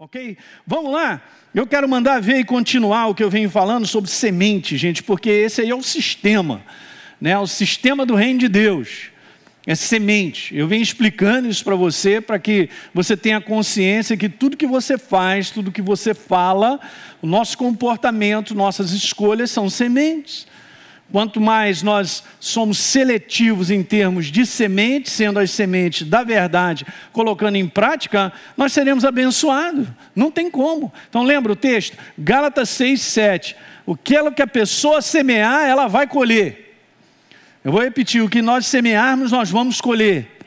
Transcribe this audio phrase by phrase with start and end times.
[0.00, 0.38] Ok?
[0.64, 1.20] Vamos lá?
[1.52, 5.28] Eu quero mandar ver e continuar o que eu venho falando sobre semente, gente, porque
[5.28, 6.62] esse aí é o sistema,
[7.20, 7.36] né?
[7.36, 9.10] O sistema do reino de Deus.
[9.66, 10.56] É semente.
[10.56, 14.96] Eu venho explicando isso para você, para que você tenha consciência que tudo que você
[14.96, 16.78] faz, tudo que você fala,
[17.20, 20.46] o nosso comportamento, nossas escolhas são sementes.
[21.10, 27.56] Quanto mais nós somos seletivos em termos de sementes, sendo as sementes da verdade, colocando
[27.56, 29.88] em prática, nós seremos abençoados.
[30.14, 30.92] Não tem como.
[31.08, 31.96] Então lembra o texto?
[32.18, 33.56] Gálatas 6, 7.
[33.86, 36.76] O que a pessoa semear, ela vai colher.
[37.64, 40.38] Eu vou repetir: o que nós semearmos, nós vamos colher.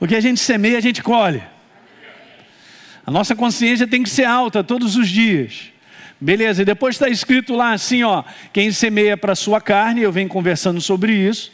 [0.00, 1.42] O que a gente semeia, a gente colhe.
[3.06, 5.73] A nossa consciência tem que ser alta todos os dias.
[6.20, 8.22] Beleza, e depois está escrito lá assim: ó,
[8.52, 11.52] quem semeia para a sua carne, eu venho conversando sobre isso,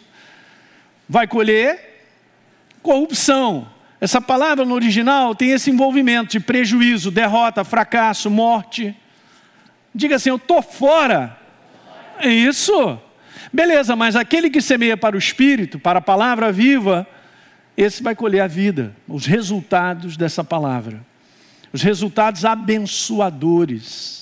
[1.08, 2.04] vai colher
[2.82, 3.68] corrupção.
[4.00, 8.94] Essa palavra no original tem esse envolvimento de prejuízo, derrota, fracasso, morte.
[9.94, 11.36] Diga assim: eu estou fora.
[12.18, 12.98] É isso.
[13.52, 17.06] Beleza, mas aquele que semeia para o espírito, para a palavra viva,
[17.76, 21.00] esse vai colher a vida, os resultados dessa palavra,
[21.72, 24.19] os resultados abençoadores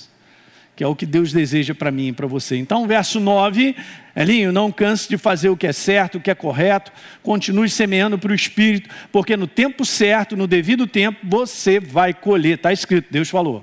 [0.79, 2.55] que é o que Deus deseja para mim e para você.
[2.55, 3.75] Então, verso 9,
[4.15, 6.89] Elinho, não canse de fazer o que é certo, o que é correto,
[7.21, 12.55] continue semeando para o Espírito, porque no tempo certo, no devido tempo, você vai colher.
[12.55, 13.61] Está escrito, Deus falou.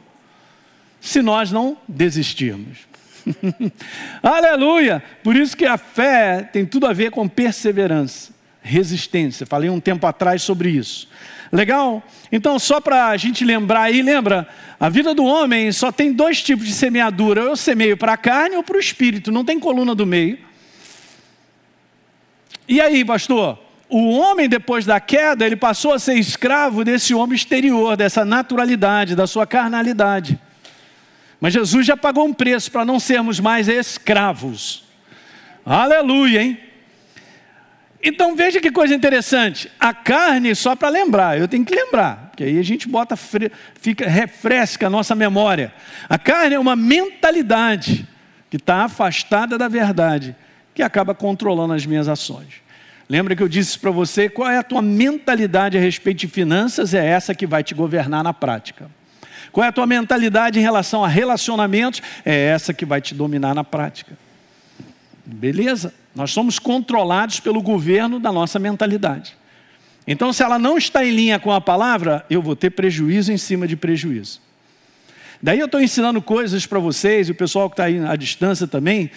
[1.01, 2.81] Se nós não desistirmos.
[4.23, 5.03] Aleluia!
[5.25, 8.31] Por isso que a fé tem tudo a ver com perseverança,
[8.67, 9.47] resistência.
[9.47, 11.09] Falei um tempo atrás sobre isso.
[11.53, 12.03] Legal?
[12.31, 14.49] Então, só para a gente lembrar aí, lembra?
[14.79, 18.57] A vida do homem só tem dois tipos de semeadura: eu semeio para a carne
[18.57, 20.39] ou para o espírito, não tem coluna do meio.
[22.69, 23.59] E aí, pastor?
[23.89, 29.15] O homem, depois da queda, ele passou a ser escravo desse homem exterior, dessa naturalidade,
[29.15, 30.39] da sua carnalidade.
[31.41, 34.85] Mas Jesus já pagou um preço para não sermos mais escravos.
[35.65, 36.59] Aleluia, hein?
[38.09, 39.69] Então veja que coisa interessante.
[39.81, 44.09] A carne, só para lembrar, eu tenho que lembrar, porque aí a gente bota, fica,
[44.09, 45.75] refresca a nossa memória.
[46.09, 48.07] A carne é uma mentalidade
[48.49, 50.37] que está afastada da verdade,
[50.73, 52.63] que acaba controlando as minhas ações.
[53.09, 56.95] Lembra que eu disse para você qual é a tua mentalidade a respeito de finanças?
[56.95, 58.89] É essa que vai te governar na prática.
[59.51, 62.01] Qual é a tua mentalidade em relação a relacionamentos?
[62.25, 64.17] É essa que vai te dominar na prática.
[65.25, 65.93] Beleza?
[66.17, 69.37] Nós somos controlados pelo governo da nossa mentalidade.
[70.07, 73.37] Então, se ela não está em linha com a palavra, eu vou ter prejuízo em
[73.37, 74.41] cima de prejuízo.
[75.43, 78.67] Daí eu estou ensinando coisas para vocês, e o pessoal que está aí à distância
[78.67, 79.11] também,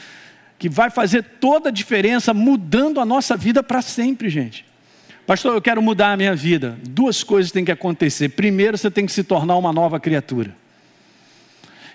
[0.57, 4.65] que vai fazer toda a diferença mudando a nossa vida para sempre, gente.
[5.25, 6.77] Pastor, eu quero mudar a minha vida.
[6.83, 8.27] Duas coisas têm que acontecer.
[8.29, 10.53] Primeiro, você tem que se tornar uma nova criatura.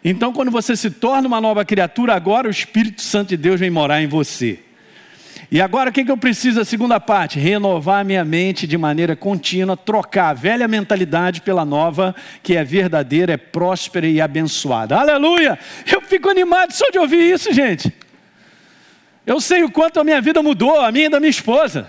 [0.03, 3.69] Então, quando você se torna uma nova criatura, agora o Espírito Santo de Deus vem
[3.69, 4.61] morar em você.
[5.51, 7.39] E agora o que, que eu preciso, a segunda parte?
[7.39, 12.65] Renovar a minha mente de maneira contínua, trocar a velha mentalidade pela nova, que é
[12.65, 14.97] verdadeira, é próspera e abençoada.
[14.97, 15.59] Aleluia!
[15.91, 17.93] Eu fico animado só de ouvir isso, gente.
[19.27, 21.87] Eu sei o quanto a minha vida mudou, a minha e da minha esposa.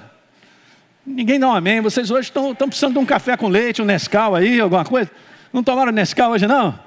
[1.05, 1.81] Ninguém dá um amém.
[1.81, 5.11] Vocês hoje estão precisando de um café com leite, um Nescau aí, alguma coisa?
[5.51, 6.84] Não tomaram Nescau hoje, não?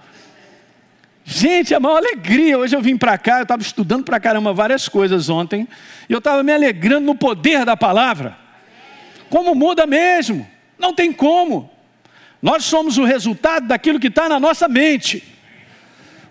[1.31, 2.59] Gente, a maior alegria.
[2.59, 5.69] Hoje eu vim para cá, eu estava estudando para caramba várias coisas ontem,
[6.09, 8.35] e eu estava me alegrando no poder da palavra.
[9.29, 11.71] Como muda mesmo, não tem como.
[12.41, 15.23] Nós somos o resultado daquilo que está na nossa mente.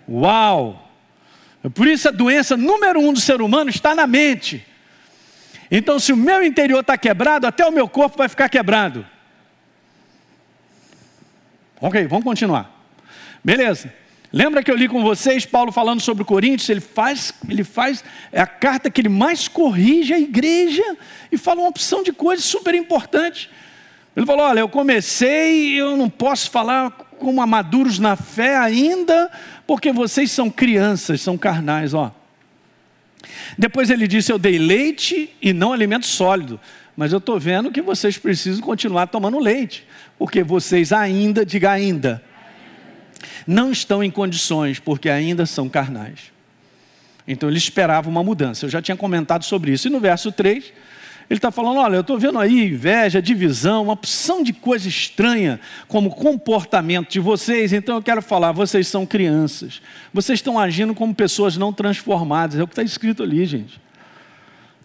[0.08, 0.90] Uau!
[1.74, 4.66] Por isso a doença número um do ser humano está na mente.
[5.70, 9.06] Então, se o meu interior está quebrado, até o meu corpo vai ficar quebrado.
[11.80, 12.68] Ok, vamos continuar.
[13.44, 13.92] Beleza.
[14.32, 16.68] Lembra que eu li com vocês Paulo falando sobre o Coríntios?
[16.68, 20.84] Ele faz, ele faz é a carta que ele mais corrige a igreja
[21.32, 23.48] e fala uma opção de coisas super importantes.
[24.14, 29.30] Ele falou: Olha, eu comecei, eu não posso falar como amaduros na fé ainda,
[29.66, 32.14] porque vocês são crianças, são carnais, ó.
[33.56, 36.60] Depois ele disse: Eu dei leite e não alimento sólido,
[36.94, 39.86] mas eu estou vendo que vocês precisam continuar tomando leite,
[40.18, 42.22] porque vocês ainda, diga ainda,
[43.46, 46.32] não estão em condições, porque ainda são carnais.
[47.26, 48.64] Então ele esperava uma mudança.
[48.64, 49.88] Eu já tinha comentado sobre isso.
[49.88, 50.72] E no verso 3,
[51.28, 55.60] ele está falando: olha, eu estou vendo aí inveja, divisão, uma opção de coisa estranha
[55.86, 57.72] como comportamento de vocês.
[57.72, 59.82] Então eu quero falar: vocês são crianças.
[60.12, 62.58] Vocês estão agindo como pessoas não transformadas.
[62.58, 63.78] É o que está escrito ali, gente.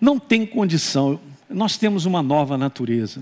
[0.01, 1.19] Não tem condição.
[1.49, 3.21] Nós temos uma nova natureza.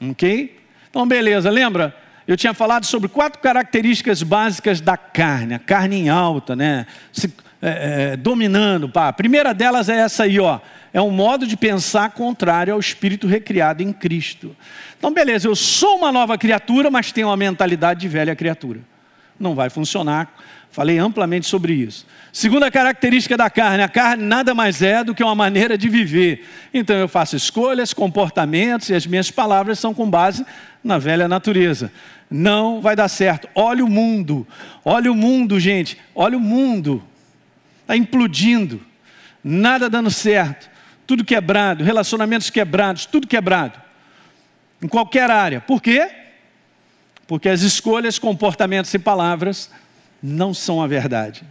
[0.00, 0.58] Ok?
[0.88, 1.94] Então, beleza, lembra?
[2.32, 6.86] Eu tinha falado sobre quatro características básicas da carne, a carne em alta, né?
[7.12, 8.88] Se, é, é, dominando.
[8.88, 9.08] Pá.
[9.08, 10.60] A primeira delas é essa aí, ó.
[10.92, 14.56] É um modo de pensar contrário ao espírito recriado em Cristo.
[14.96, 18.78] Então, beleza, eu sou uma nova criatura, mas tenho uma mentalidade de velha criatura.
[19.38, 20.32] Não vai funcionar.
[20.70, 22.06] Falei amplamente sobre isso.
[22.32, 26.46] Segunda característica da carne: a carne nada mais é do que uma maneira de viver.
[26.72, 30.46] Então eu faço escolhas, comportamentos e as minhas palavras são com base
[30.82, 31.90] na velha natureza
[32.30, 33.48] não vai dar certo.
[33.54, 34.46] Olha o mundo,
[34.84, 37.02] olha o mundo, gente, olha o mundo.
[37.80, 38.80] Está implodindo,
[39.42, 40.70] nada dando certo,
[41.06, 43.80] tudo quebrado, relacionamentos quebrados, tudo quebrado.
[44.80, 45.60] Em qualquer área.
[45.60, 46.08] Por quê?
[47.26, 49.70] Porque as escolhas, comportamentos e palavras
[50.22, 51.42] não são a verdade.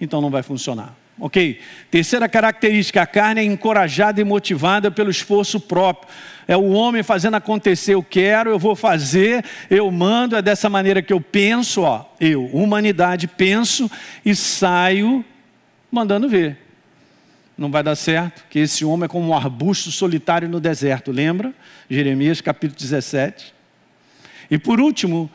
[0.00, 0.94] Então não vai funcionar.
[1.18, 1.60] Ok?
[1.90, 6.12] Terceira característica: a carne é encorajada e motivada pelo esforço próprio.
[6.48, 11.00] É o homem fazendo acontecer, eu quero, eu vou fazer, eu mando, é dessa maneira
[11.00, 13.90] que eu penso, ó, eu, humanidade, penso
[14.24, 15.24] e saio
[15.90, 16.58] mandando ver.
[17.56, 21.52] Não vai dar certo, que esse homem é como um arbusto solitário no deserto, lembra?
[21.88, 23.54] Jeremias capítulo 17.
[24.50, 25.30] E por último,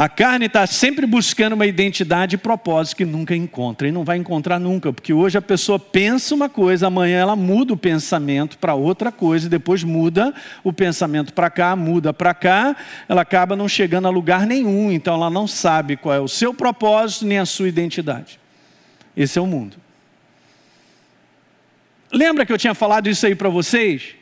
[0.00, 4.16] a carne está sempre buscando uma identidade e propósito que nunca encontra, e não vai
[4.16, 8.74] encontrar nunca, porque hoje a pessoa pensa uma coisa, amanhã ela muda o pensamento para
[8.74, 12.76] outra coisa, e depois muda o pensamento para cá, muda para cá,
[13.08, 16.54] ela acaba não chegando a lugar nenhum, então ela não sabe qual é o seu
[16.54, 18.38] propósito nem a sua identidade.
[19.16, 19.78] Esse é o mundo.
[22.12, 24.14] Lembra que eu tinha falado isso aí para vocês?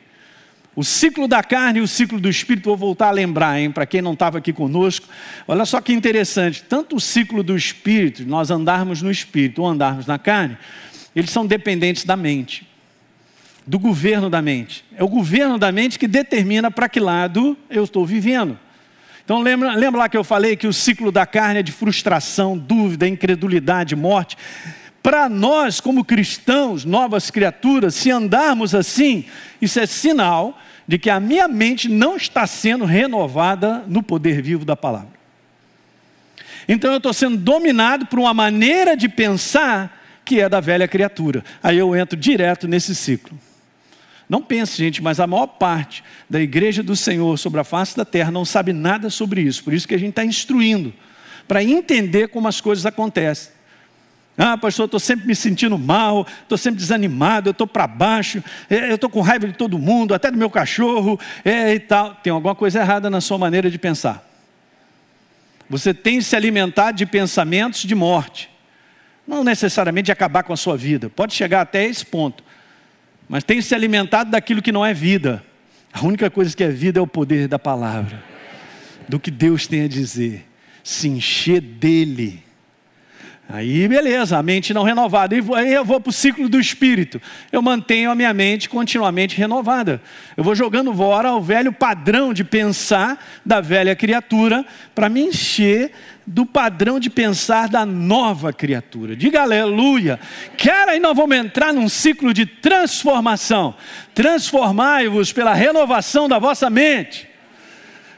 [0.77, 3.83] O ciclo da carne e o ciclo do espírito, vou voltar a lembrar, hein, para
[3.83, 5.07] quem não estava aqui conosco.
[5.47, 10.05] Olha só que interessante, tanto o ciclo do espírito, nós andarmos no espírito ou andarmos
[10.05, 10.55] na carne,
[11.15, 12.67] eles são dependentes da mente,
[13.65, 14.85] do governo da mente.
[14.95, 18.55] É o governo da mente que determina para que lado eu estou vivendo.
[19.25, 22.55] Então lembra, lembra lá que eu falei que o ciclo da carne é de frustração,
[22.55, 24.37] dúvida, incredulidade, morte.
[25.01, 29.25] Para nós, como cristãos, novas criaturas, se andarmos assim,
[29.59, 30.55] isso é sinal
[30.87, 35.17] de que a minha mente não está sendo renovada no poder vivo da palavra.
[36.67, 41.43] Então eu estou sendo dominado por uma maneira de pensar que é da velha criatura.
[41.61, 43.37] Aí eu entro direto nesse ciclo.
[44.29, 48.03] Não pense, gente, mas a maior parte da igreja do Senhor sobre a face da
[48.03, 49.63] terra não sabe nada sobre isso.
[49.63, 50.93] Por isso que a gente está instruindo,
[51.47, 53.56] para entender como as coisas acontecem.
[54.37, 58.91] Ah, pastor, estou sempre me sentindo mal, estou sempre desanimado, eu estou para baixo, é,
[58.91, 62.13] eu estou com raiva de todo mundo, até do meu cachorro é, e tal.
[62.13, 64.23] Tem alguma coisa errada na sua maneira de pensar.
[65.67, 68.47] Você tem se alimentado de pensamentos de morte,
[69.27, 72.43] não necessariamente de acabar com a sua vida, pode chegar até esse ponto,
[73.27, 75.43] mas tem se alimentado daquilo que não é vida.
[75.91, 78.23] A única coisa que é vida é o poder da palavra,
[79.09, 80.47] do que Deus tem a dizer,
[80.83, 82.46] se encher dele
[83.49, 85.33] Aí, beleza, a mente não renovada.
[85.33, 87.21] E aí eu vou para o ciclo do espírito.
[87.49, 90.01] Eu mantenho a minha mente continuamente renovada.
[90.35, 95.91] Eu vou jogando fora o velho padrão de pensar da velha criatura para me encher
[96.25, 99.15] do padrão de pensar da nova criatura.
[99.15, 100.19] Diga aleluia.
[100.57, 103.75] Quer aí nós vamos entrar num ciclo de transformação.
[104.13, 107.36] Transformai-vos pela renovação da vossa mente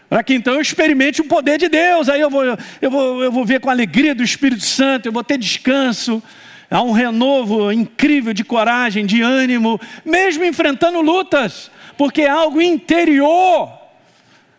[0.10, 3.32] para que então eu experimente o poder de Deus, aí eu vou, eu, vou, eu
[3.32, 6.22] vou ver com a alegria do Espírito Santo, eu vou ter descanso,
[6.70, 13.72] há um renovo incrível de coragem, de ânimo, mesmo enfrentando lutas, porque é algo interior.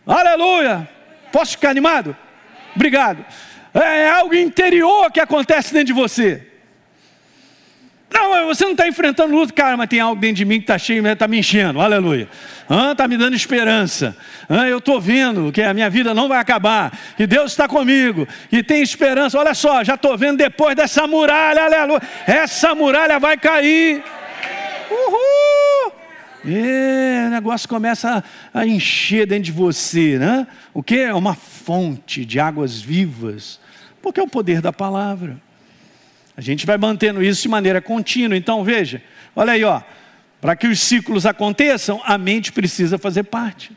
[0.07, 0.87] Aleluia!
[1.31, 2.15] Posso ficar animado?
[2.75, 3.25] Obrigado.
[3.73, 6.50] É algo interior que acontece dentro de você.
[8.13, 10.77] Não, você não está enfrentando luta, cara, mas tem algo dentro de mim que está
[10.77, 12.27] cheio, está me enchendo, aleluia.
[12.91, 14.15] Está me dando esperança.
[14.49, 18.27] Ah, eu estou vendo que a minha vida não vai acabar, que Deus está comigo,
[18.49, 19.39] que tem esperança.
[19.39, 22.01] Olha só, já estou vendo depois dessa muralha, aleluia.
[22.27, 24.03] Essa muralha vai cair.
[24.89, 25.93] Uhul!
[26.43, 30.47] E o negócio começa a encher dentro de você, né?
[30.73, 33.59] O que é uma fonte de águas vivas,
[34.01, 35.37] porque é o poder da palavra.
[36.41, 38.35] A gente vai mantendo isso de maneira contínua.
[38.35, 38.99] Então, veja,
[39.35, 39.79] olha aí, ó.
[40.41, 43.71] Para que os ciclos aconteçam, a mente precisa fazer parte.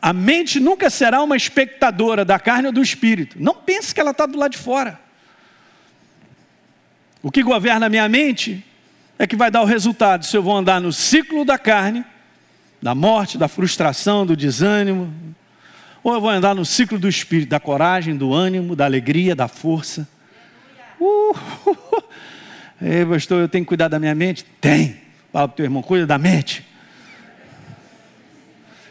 [0.00, 3.36] A mente nunca será uma espectadora da carne ou do espírito.
[3.38, 4.98] Não pense que ela está do lado de fora.
[7.22, 8.64] O que governa a minha mente
[9.18, 12.02] é que vai dar o resultado se eu vou andar no ciclo da carne,
[12.80, 15.12] da morte, da frustração, do desânimo,
[16.02, 19.48] ou eu vou andar no ciclo do espírito, da coragem, do ânimo, da alegria, da
[19.48, 20.13] força.
[21.00, 21.34] Uh,
[22.80, 24.44] Ei, pastor, eu tenho que cuidar da minha mente?
[24.60, 25.00] Tem.
[25.32, 26.64] Fala para o teu irmão, cuida da mente.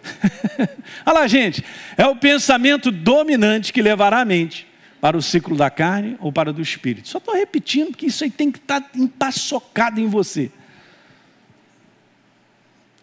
[1.06, 1.64] Olha lá, gente,
[1.98, 4.68] é o pensamento dominante que levará a mente
[5.00, 7.08] para o ciclo da carne ou para o do espírito.
[7.08, 10.52] Só estou repetindo porque isso aí tem que estar tá empaçocado em você.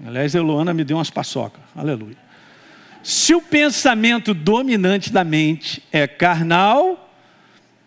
[0.04, 1.60] Aliás, a Luana me deu umas paçocas.
[1.76, 2.16] Aleluia.
[3.02, 7.09] Se o pensamento dominante da mente é carnal,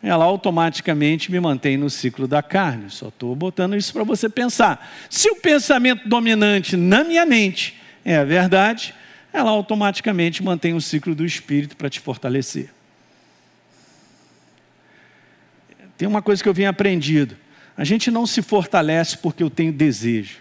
[0.03, 2.89] ela automaticamente me mantém no ciclo da carne.
[2.89, 4.93] Só estou botando isso para você pensar.
[5.10, 8.93] Se o pensamento dominante na minha mente é a verdade,
[9.31, 12.69] ela automaticamente mantém o ciclo do espírito para te fortalecer.
[15.98, 17.38] Tem uma coisa que eu venho aprendido:
[17.77, 20.39] a gente não se fortalece porque eu tenho desejo,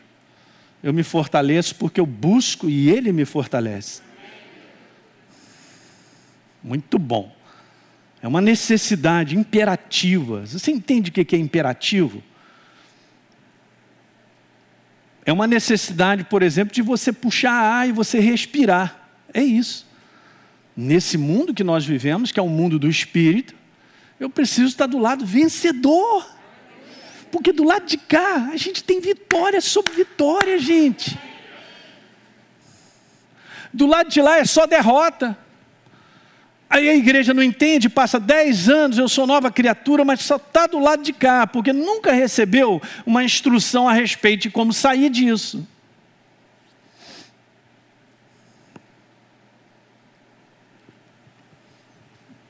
[0.83, 4.03] eu me fortaleço porque eu busco e ele me fortalece.
[6.61, 7.42] Muito bom.
[8.23, 10.47] É uma necessidade imperativa.
[10.47, 12.23] Você entende o que é imperativo?
[15.27, 19.11] É uma necessidade, por exemplo, de você puxar ar e você respirar.
[19.35, 19.87] É isso.
[20.77, 23.55] Nesse mundo que nós vivemos, que é o um mundo do espírito,
[24.21, 26.29] eu preciso estar do lado vencedor.
[27.31, 31.19] Porque do lado de cá, a gente tem vitória sobre vitória, gente.
[33.73, 35.37] Do lado de lá é só derrota.
[36.73, 40.67] Aí a igreja não entende, passa 10 anos, eu sou nova criatura, mas só está
[40.67, 45.69] do lado de cá, porque nunca recebeu uma instrução a respeito de como sair disso.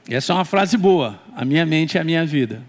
[0.09, 1.21] Essa é uma frase boa.
[1.35, 2.62] A minha mente é a minha vida.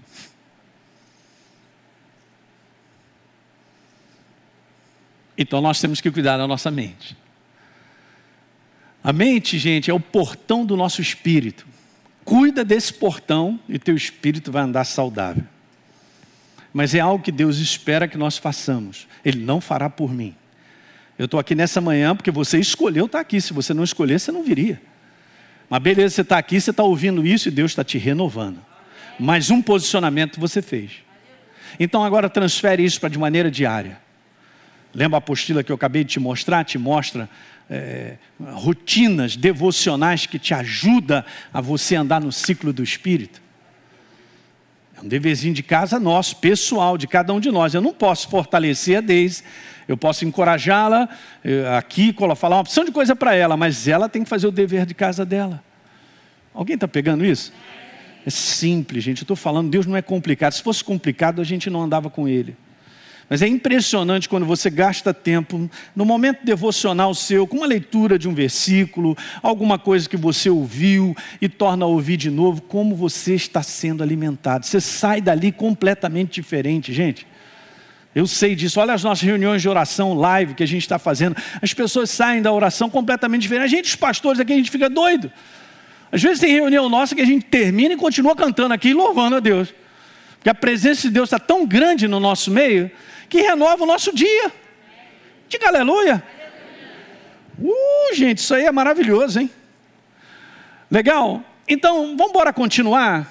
[5.38, 7.16] Então nós temos que cuidar da nossa mente.
[9.04, 11.68] A mente, gente, é o portão do nosso espírito.
[12.24, 15.44] Cuida desse portão e teu espírito vai andar saudável.
[16.74, 19.08] Mas é algo que Deus espera que nós façamos.
[19.24, 20.34] Ele não fará por mim.
[21.20, 23.42] Eu estou aqui nessa manhã porque você escolheu estar aqui.
[23.42, 24.82] Se você não escolher, você não viria.
[25.70, 28.60] Mas beleza, você está aqui, você está ouvindo isso e Deus está te renovando.
[29.20, 30.92] Mais um posicionamento você fez.
[31.80, 34.03] Então agora transfere isso para de maneira diária.
[34.94, 36.64] Lembra a apostila que eu acabei de te mostrar?
[36.64, 37.30] Te mostra
[37.70, 43.42] é, rotinas devocionais que te ajudam a você andar no ciclo do Espírito.
[44.96, 47.74] É um deverzinho de casa nosso, pessoal, de cada um de nós.
[47.74, 49.44] Eu não posso fortalecer a Deise,
[49.88, 51.10] eu posso encorajá-la
[51.78, 54.86] aqui, falar uma opção de coisa para ela, mas ela tem que fazer o dever
[54.86, 55.64] de casa dela.
[56.54, 57.52] Alguém está pegando isso?
[58.26, 59.22] É simples, gente.
[59.22, 60.54] Eu estou falando, Deus não é complicado.
[60.54, 62.56] Se fosse complicado, a gente não andava com Ele.
[63.34, 68.30] Mas é impressionante quando você gasta tempo no momento devocional seu, com uma leitura de
[68.30, 73.34] um versículo, alguma coisa que você ouviu e torna a ouvir de novo, como você
[73.34, 74.68] está sendo alimentado.
[74.68, 77.26] Você sai dali completamente diferente, gente.
[78.14, 78.80] Eu sei disso.
[78.80, 81.36] Olha as nossas reuniões de oração live que a gente está fazendo.
[81.60, 83.64] As pessoas saem da oração completamente diferente.
[83.64, 85.32] A gente, os pastores aqui, a gente fica doido.
[86.12, 89.40] Às vezes tem reunião nossa que a gente termina e continua cantando aqui, louvando a
[89.40, 89.74] Deus.
[90.36, 92.92] Porque a presença de Deus está tão grande no nosso meio
[93.34, 94.52] que renova o nosso dia.
[95.50, 96.24] Diga aleluia.
[97.58, 99.50] Uh, gente, isso aí é maravilhoso, hein?
[100.90, 101.44] Legal?
[101.68, 103.28] Então, vamos embora continuar.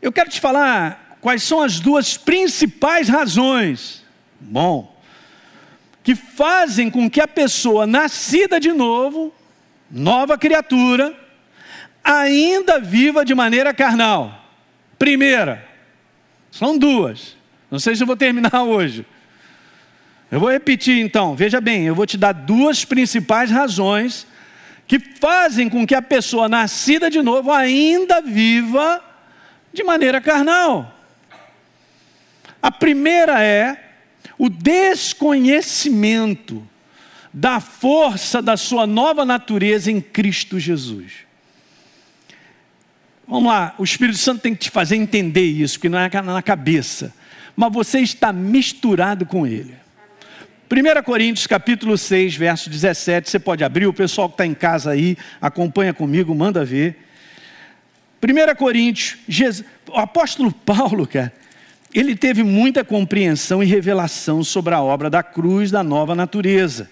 [0.00, 4.02] Eu quero te falar quais são as duas principais razões,
[4.40, 4.98] bom,
[6.02, 9.30] que fazem com que a pessoa nascida de novo,
[9.90, 11.14] nova criatura,
[12.02, 14.42] ainda viva de maneira carnal.
[14.98, 15.68] Primeira,
[16.50, 17.43] são duas.
[17.74, 19.04] Não sei se eu vou terminar hoje.
[20.30, 24.28] Eu vou repetir então, veja bem, eu vou te dar duas principais razões
[24.86, 29.02] que fazem com que a pessoa nascida de novo ainda viva
[29.72, 30.96] de maneira carnal.
[32.62, 33.76] A primeira é
[34.38, 36.64] o desconhecimento
[37.32, 41.24] da força da sua nova natureza em Cristo Jesus.
[43.26, 46.40] Vamos lá, o Espírito Santo tem que te fazer entender isso, porque não é na
[46.40, 47.12] cabeça
[47.56, 49.74] mas você está misturado com ele.
[50.70, 54.90] 1 Coríntios capítulo 6, verso 17, você pode abrir, o pessoal que está em casa
[54.90, 56.96] aí, acompanha comigo, manda ver.
[58.22, 61.32] 1 Coríntios, Jesus, o apóstolo Paulo, cara,
[61.94, 66.90] ele teve muita compreensão e revelação sobre a obra da cruz da nova natureza.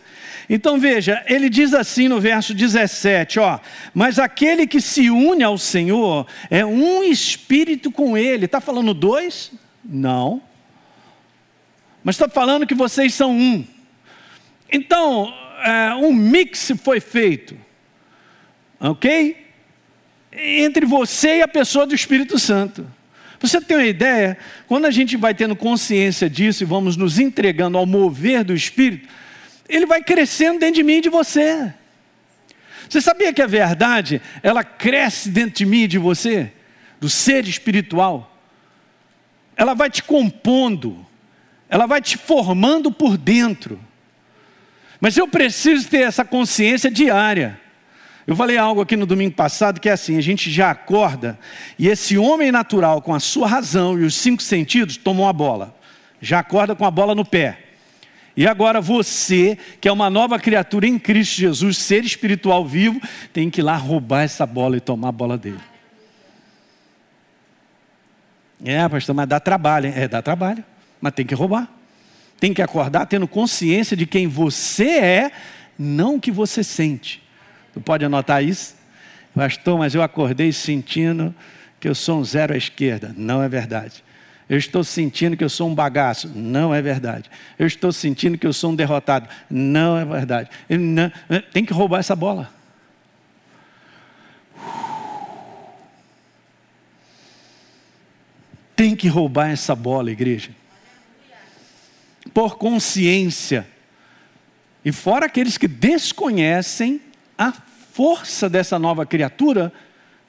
[0.48, 3.58] Então veja, ele diz assim no verso 17, ó,
[3.94, 8.44] mas aquele que se une ao Senhor é um espírito com ele.
[8.44, 9.50] Está falando dois?
[9.84, 10.40] Não
[12.02, 13.64] mas está falando que vocês são um.
[14.70, 15.32] Então,
[15.62, 17.56] é, um mix foi feito,
[18.80, 19.36] ok?
[20.32, 22.86] Entre você e a pessoa do Espírito Santo.
[23.38, 24.38] Você tem uma ideia?
[24.68, 29.08] Quando a gente vai tendo consciência disso e vamos nos entregando ao mover do Espírito,
[29.68, 31.74] ele vai crescendo dentro de mim e de você.
[32.88, 36.52] Você sabia que a verdade, ela cresce dentro de mim e de você,
[37.00, 38.36] do ser espiritual?
[39.56, 41.04] Ela vai te compondo,
[41.72, 43.80] ela vai te formando por dentro.
[45.00, 47.58] Mas eu preciso ter essa consciência diária.
[48.26, 51.38] Eu falei algo aqui no domingo passado que é assim: a gente já acorda
[51.78, 55.74] e esse homem natural, com a sua razão e os cinco sentidos, tomou a bola.
[56.20, 57.58] Já acorda com a bola no pé.
[58.36, 63.00] E agora você, que é uma nova criatura em Cristo Jesus, ser espiritual vivo,
[63.32, 65.60] tem que ir lá roubar essa bola e tomar a bola dele.
[68.62, 69.94] É, pastor, mas dá trabalho, hein?
[69.96, 70.62] É, dá trabalho,
[71.02, 71.68] mas tem que roubar.
[72.38, 75.32] Tem que acordar tendo consciência de quem você é,
[75.78, 77.22] não o que você sente.
[77.74, 78.76] Tu pode anotar isso?
[79.34, 81.34] Pastor, mas eu acordei sentindo
[81.80, 83.12] que eu sou um zero à esquerda.
[83.16, 84.04] Não é verdade.
[84.48, 86.30] Eu estou sentindo que eu sou um bagaço.
[86.34, 87.30] Não é verdade.
[87.58, 89.28] Eu estou sentindo que eu sou um derrotado.
[89.50, 90.50] Não é verdade.
[90.68, 91.10] Não,
[91.52, 92.50] tem que roubar essa bola.
[98.76, 100.50] Tem que roubar essa bola, igreja.
[102.32, 103.66] Por consciência.
[104.84, 107.00] E fora aqueles que desconhecem
[107.36, 107.52] a
[107.92, 109.72] força dessa nova criatura,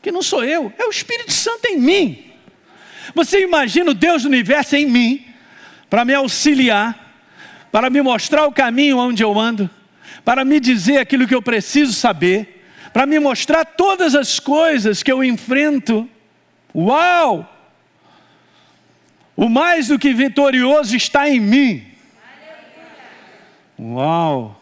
[0.01, 2.25] que não sou eu, é o Espírito Santo em mim.
[3.15, 5.25] Você imagina o Deus do universo em mim,
[5.89, 7.13] para me auxiliar,
[7.71, 9.69] para me mostrar o caminho onde eu ando,
[10.23, 15.11] para me dizer aquilo que eu preciso saber, para me mostrar todas as coisas que
[15.11, 16.07] eu enfrento.
[16.75, 17.49] Uau!
[19.35, 21.87] O mais do que vitorioso está em mim.
[23.79, 24.59] Uau!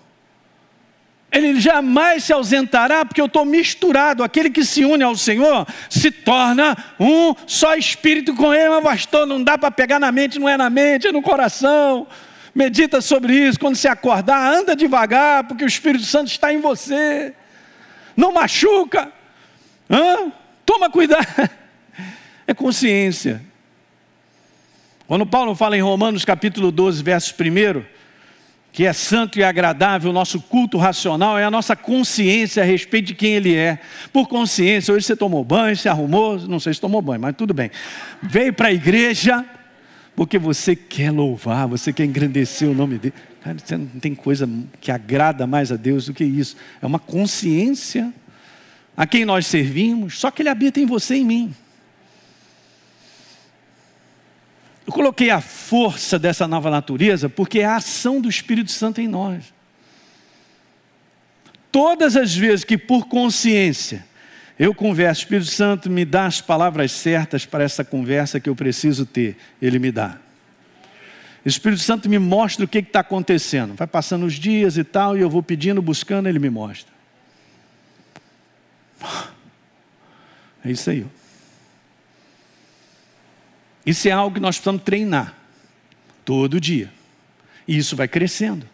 [1.31, 4.21] Ele jamais se ausentará, porque eu estou misturado.
[4.21, 8.69] Aquele que se une ao Senhor se torna um só espírito com Ele.
[8.69, 12.05] Mas, pastor, não dá para pegar na mente, não é na mente, é no coração.
[12.53, 13.57] Medita sobre isso.
[13.57, 17.33] Quando se acordar, anda devagar, porque o Espírito Santo está em você.
[18.15, 19.09] Não machuca.
[19.89, 20.31] Hã?
[20.65, 21.25] Toma cuidado.
[22.47, 23.41] É consciência.
[25.11, 27.83] Quando Paulo fala em Romanos capítulo 12, verso 1
[28.71, 33.07] que é santo e agradável, o nosso culto racional é a nossa consciência a respeito
[33.07, 33.77] de quem Ele é.
[34.13, 37.53] Por consciência, hoje você tomou banho, se arrumou, não sei se tomou banho, mas tudo
[37.53, 37.69] bem.
[38.23, 39.43] Veio para a igreja
[40.15, 43.13] porque você quer louvar, você quer engrandecer o nome dele.
[43.43, 46.55] Cara, não tem coisa que agrada mais a Deus do que isso.
[46.81, 48.13] É uma consciência
[48.95, 51.55] a quem nós servimos, só que Ele habita em você e em mim.
[54.85, 59.07] Eu coloquei a força dessa nova natureza porque é a ação do Espírito Santo em
[59.07, 59.53] nós.
[61.71, 64.05] Todas as vezes que por consciência
[64.59, 69.05] eu converso, Espírito Santo me dá as palavras certas para essa conversa que eu preciso
[69.05, 70.17] ter, ele me dá.
[71.43, 73.73] Espírito Santo me mostra o que está acontecendo.
[73.73, 76.93] Vai passando os dias e tal, e eu vou pedindo, buscando, ele me mostra.
[80.63, 81.05] É isso aí.
[83.85, 85.35] Isso é algo que nós precisamos treinar
[86.23, 86.91] todo dia.
[87.67, 88.67] E isso vai crescendo.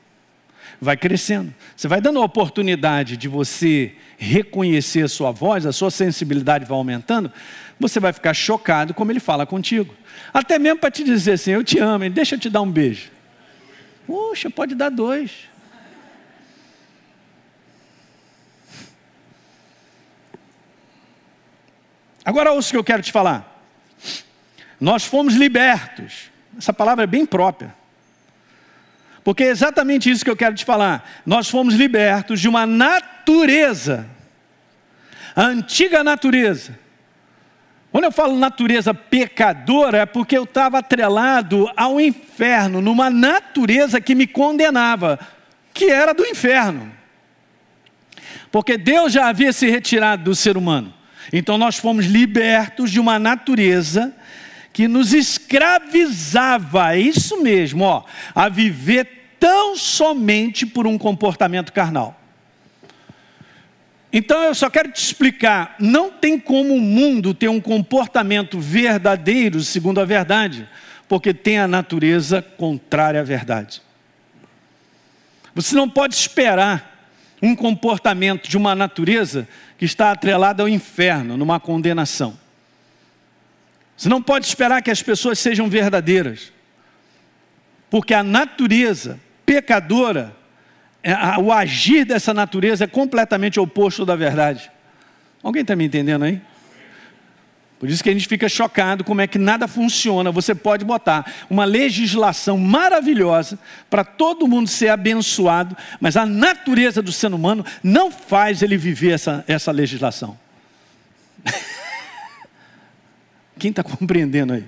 [0.82, 1.54] Vai crescendo.
[1.76, 6.78] Você vai dando a oportunidade de você reconhecer a sua voz, a sua sensibilidade vai
[6.78, 7.32] aumentando,
[7.80, 9.96] você vai ficar chocado como ele fala contigo.
[10.34, 13.10] Até mesmo para te dizer assim: Eu te amo, deixa eu te dar um beijo.
[14.06, 15.32] Puxa, pode dar dois.
[22.24, 23.57] Agora ouça o que eu quero te falar.
[24.80, 26.32] Nós fomos libertos.
[26.58, 27.76] Essa palavra é bem própria.
[29.24, 31.08] Porque é exatamente isso que eu quero te falar.
[31.26, 34.08] Nós fomos libertos de uma natureza,
[35.36, 36.80] a antiga natureza.
[37.92, 44.14] Quando eu falo natureza pecadora, é porque eu estava atrelado ao inferno, numa natureza que
[44.14, 45.20] me condenava,
[45.74, 46.92] que era do inferno.
[48.52, 50.94] Porque Deus já havia se retirado do ser humano.
[51.34, 54.16] Então nós fomos libertos de uma natureza
[54.78, 58.04] que nos escravizava, é isso mesmo, ó,
[58.36, 62.16] a viver tão somente por um comportamento carnal.
[64.14, 69.62] Então eu só quero te explicar: não tem como o mundo ter um comportamento verdadeiro
[69.62, 70.70] segundo a verdade,
[71.10, 73.82] porque tem a natureza contrária à verdade.
[75.56, 77.10] Você não pode esperar
[77.42, 82.38] um comportamento de uma natureza que está atrelada ao inferno, numa condenação.
[83.98, 86.54] Você não pode esperar que as pessoas sejam verdadeiras,
[87.90, 90.36] porque a natureza pecadora,
[91.02, 94.72] é, o agir dessa natureza é completamente oposto da verdade.
[95.42, 96.40] Alguém está me entendendo aí?
[97.80, 100.32] Por isso que a gente fica chocado como é que nada funciona.
[100.32, 103.58] Você pode botar uma legislação maravilhosa
[103.90, 109.12] para todo mundo ser abençoado, mas a natureza do ser humano não faz ele viver
[109.12, 110.38] essa, essa legislação.
[113.58, 114.66] Quem está compreendendo aí?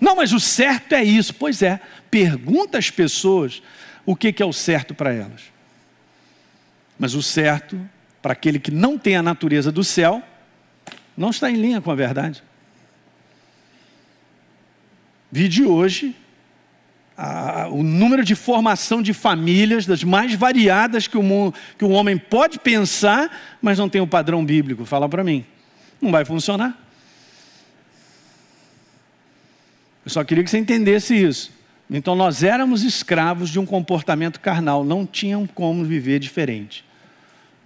[0.00, 1.34] Não, mas o certo é isso.
[1.34, 3.62] Pois é, pergunta às pessoas
[4.04, 5.42] o que, que é o certo para elas.
[6.98, 7.80] Mas o certo,
[8.22, 10.22] para aquele que não tem a natureza do céu,
[11.16, 12.42] não está em linha com a verdade.
[15.30, 16.14] Vide hoje
[17.16, 21.90] a, o número de formação de famílias das mais variadas que o, mundo, que o
[21.90, 24.84] homem pode pensar, mas não tem o padrão bíblico.
[24.84, 25.44] Fala para mim.
[26.00, 26.83] Não vai funcionar.
[30.04, 31.50] Eu só queria que você entendesse isso.
[31.90, 36.84] Então nós éramos escravos de um comportamento carnal, não tinham como viver diferente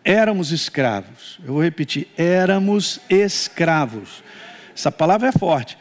[0.09, 1.39] éramos escravos.
[1.45, 4.23] Eu vou repetir: éramos escravos.
[4.75, 5.77] Essa palavra é forte.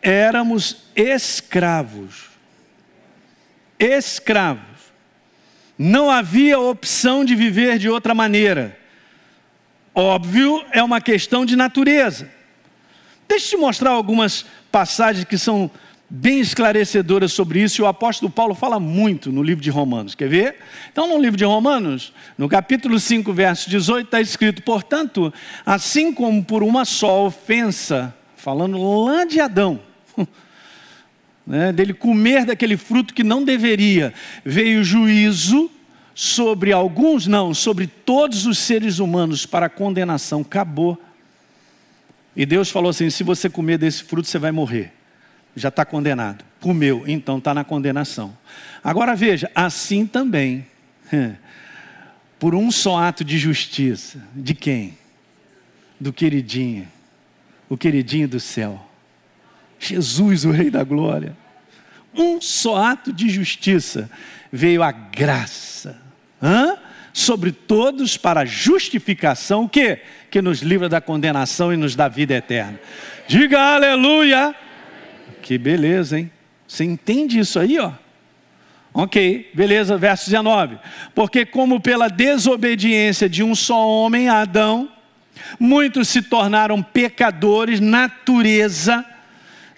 [0.00, 2.30] Éramos escravos.
[3.78, 4.64] Escravos.
[5.78, 8.78] Não havia opção de viver de outra maneira.
[9.94, 12.30] Óbvio, é uma questão de natureza.
[13.28, 15.70] Deixa eu te mostrar algumas passagens que são
[16.08, 20.14] bem esclarecedoras sobre isso, e o apóstolo Paulo fala muito no livro de Romanos.
[20.14, 20.56] Quer ver?
[20.90, 25.32] Então, no livro de Romanos, no capítulo 5, verso 18, está escrito: Portanto,
[25.64, 29.80] assim como por uma só ofensa, falando lá de Adão,
[31.46, 34.14] né, dele comer daquele fruto que não deveria,
[34.44, 35.70] veio juízo
[36.14, 40.42] sobre alguns, não, sobre todos os seres humanos para condenação.
[40.42, 41.00] Acabou.
[42.36, 44.95] E Deus falou assim: se você comer desse fruto, você vai morrer
[45.56, 46.44] já está condenado.
[46.60, 48.36] Comeu, então está na condenação.
[48.84, 50.66] Agora veja, assim também,
[52.38, 54.96] por um só ato de justiça, de quem?
[55.98, 56.86] Do queridinho,
[57.68, 58.86] o queridinho do céu.
[59.78, 61.36] Jesus, o Rei da Glória.
[62.14, 64.10] Um só ato de justiça
[64.52, 66.00] veio a graça.
[66.42, 66.78] Hã?
[67.16, 70.00] sobre todos para justificação, o que?
[70.30, 72.78] Que nos livra da condenação e nos dá vida eterna.
[73.26, 74.54] Diga aleluia.
[75.46, 76.28] Que beleza, hein?
[76.66, 77.92] Você entende isso aí, ó?
[78.92, 80.76] Ok, beleza, verso 19.
[81.14, 84.90] Porque, como pela desobediência de um só homem, Adão,
[85.60, 89.04] muitos se tornaram pecadores, natureza,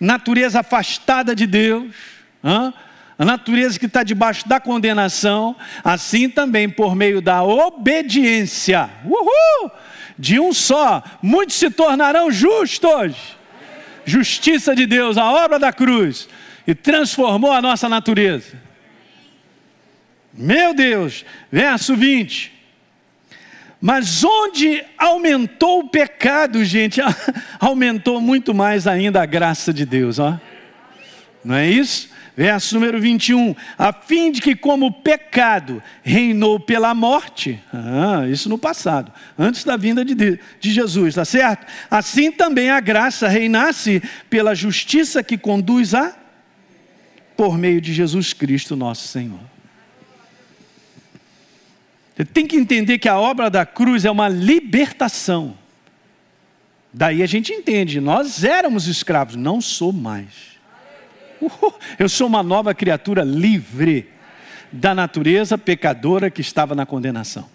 [0.00, 1.94] natureza afastada de Deus,
[2.42, 2.72] hein?
[3.18, 5.54] a natureza que está debaixo da condenação,
[5.85, 9.70] assim também por meio da obediência, uhul,
[10.18, 13.38] de um só, muitos se tornarão justos
[14.09, 16.29] justiça de Deus, a obra da cruz,
[16.66, 18.57] e transformou a nossa natureza.
[20.33, 22.53] Meu Deus, verso 20.
[23.81, 27.01] Mas onde aumentou o pecado, gente,
[27.61, 30.38] aumentou muito mais ainda a graça de Deus, ó.
[31.44, 32.11] Não é isso?
[32.38, 38.48] Verso número 21, a fim de que como o pecado reinou pela morte, ah, isso
[38.48, 41.66] no passado, antes da vinda de, de Jesus, tá certo?
[41.90, 46.16] Assim também a graça reinasse pela justiça que conduz a
[47.37, 49.40] por meio de Jesus Cristo, nosso Senhor.
[52.14, 55.59] Você tem que entender que a obra da cruz é uma libertação.
[56.92, 60.58] Daí a gente entende, nós éramos escravos, não sou mais.
[61.98, 64.09] Eu sou uma nova criatura livre
[64.70, 67.48] da natureza pecadora que estava na condenação.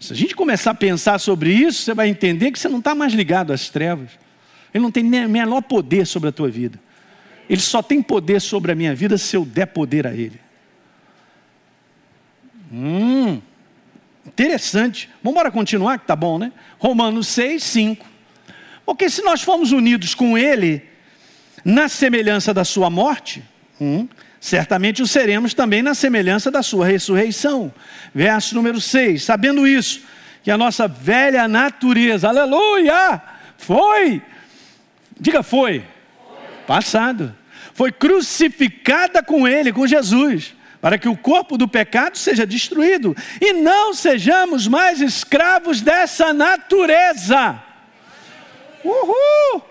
[0.00, 2.94] Se a gente começar a pensar sobre isso, você vai entender que você não está
[2.94, 4.10] mais ligado às trevas.
[4.72, 6.78] Ele não tem nem o menor poder sobre a tua vida.
[7.48, 10.38] Ele só tem poder sobre a minha vida se eu der poder a Ele.
[12.70, 13.40] Hum,
[14.26, 15.08] interessante.
[15.22, 16.52] Vamos embora continuar, que tá bom, né?
[16.78, 18.06] Romanos 6, 5.
[18.84, 20.82] Porque se nós formos unidos com Ele,
[21.64, 23.42] na semelhança da sua morte,
[23.80, 24.08] hum,
[24.40, 27.72] certamente o seremos também na semelhança da sua ressurreição.
[28.14, 30.02] Verso número 6: Sabendo isso,
[30.42, 33.20] que a nossa velha natureza, aleluia,
[33.56, 34.22] foi,
[35.18, 35.84] diga foi,
[36.66, 37.34] passado,
[37.74, 43.52] foi crucificada com Ele, com Jesus, para que o corpo do pecado seja destruído e
[43.52, 47.62] não sejamos mais escravos dessa natureza.
[48.84, 49.62] Uhul!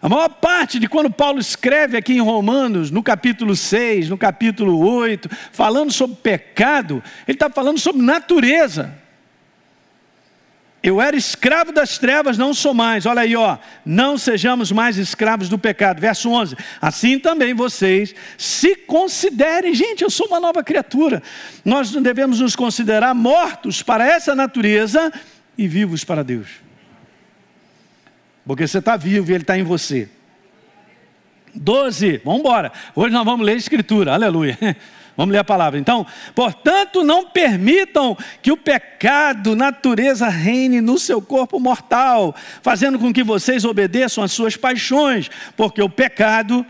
[0.00, 4.78] A maior parte de quando Paulo escreve aqui em Romanos, no capítulo 6, no capítulo
[4.78, 8.94] 8, falando sobre pecado, ele está falando sobre natureza.
[10.80, 13.04] Eu era escravo das trevas, não sou mais.
[13.04, 13.58] Olha aí, ó.
[13.84, 16.00] Não sejamos mais escravos do pecado.
[16.00, 16.56] Verso 11.
[16.80, 19.74] Assim também vocês se considerem.
[19.74, 21.20] Gente, eu sou uma nova criatura.
[21.64, 25.12] Nós devemos nos considerar mortos para essa natureza
[25.56, 26.67] e vivos para Deus.
[28.48, 30.08] Porque você está vivo e ele está em você.
[31.54, 32.72] 12, vamos embora.
[32.96, 34.56] Hoje nós vamos ler a Escritura, aleluia.
[35.18, 35.80] Vamos ler a palavra.
[35.80, 42.32] Então, portanto, não permitam que o pecado, natureza, reine no seu corpo mortal,
[42.62, 46.64] fazendo com que vocês obedeçam às suas paixões, porque o pecado.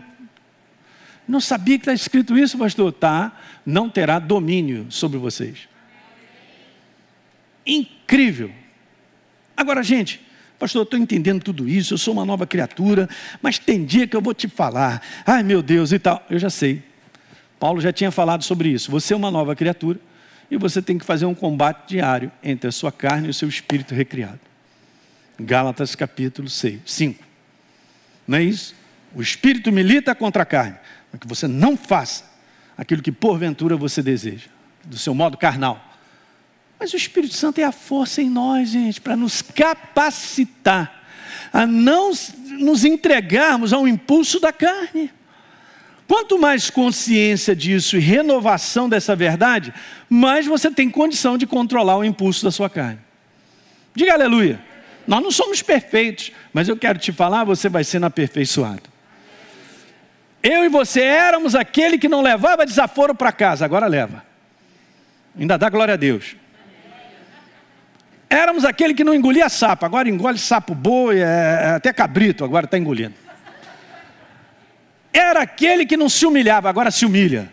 [1.27, 2.91] Não sabia que está escrito isso, pastor?
[2.91, 3.31] Tá,
[3.63, 5.69] não terá domínio sobre vocês.
[7.67, 8.51] Incrível.
[9.55, 10.19] Agora, gente,
[10.59, 13.09] pastor, eu estou entendendo tudo isso, eu sou uma nova criatura,
[13.41, 16.23] mas tem dia que eu vou te falar, ai meu Deus e tal.
[16.29, 16.83] Eu já sei,
[17.59, 18.91] Paulo já tinha falado sobre isso.
[18.91, 19.99] Você é uma nova criatura
[20.49, 23.47] e você tem que fazer um combate diário entre a sua carne e o seu
[23.47, 24.39] espírito recriado.
[25.39, 27.23] Gálatas capítulo 6, 5.
[28.27, 28.75] Não é isso?
[29.15, 30.75] O espírito milita contra a carne,
[31.09, 32.25] para que você não faça
[32.77, 34.47] aquilo que porventura você deseja,
[34.85, 35.88] do seu modo carnal.
[36.79, 40.99] Mas o Espírito Santo é a força em nós, gente, para nos capacitar
[41.51, 42.11] a não
[42.59, 45.11] nos entregarmos ao impulso da carne.
[46.07, 49.73] Quanto mais consciência disso e renovação dessa verdade,
[50.09, 52.99] mais você tem condição de controlar o impulso da sua carne.
[53.93, 54.59] Diga aleluia.
[55.05, 58.83] Nós não somos perfeitos, mas eu quero te falar, você vai sendo aperfeiçoado.
[60.41, 64.23] Eu e você éramos aquele que não levava desaforo para casa, agora leva.
[65.37, 66.35] Ainda dá glória a Deus.
[68.29, 72.65] Éramos aquele que não engolia sapo, agora engole sapo boi, é, é até cabrito, agora
[72.65, 73.15] está engolindo.
[75.11, 77.49] Era aquele que não se humilhava, agora se humilha.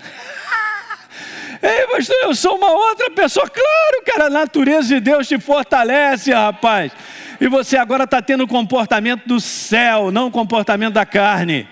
[1.62, 3.46] Ei, pastor, eu sou uma outra pessoa.
[3.46, 6.90] Claro, cara, a natureza de Deus te fortalece, rapaz.
[7.38, 11.68] E você agora está tendo o comportamento do céu, não o comportamento da carne.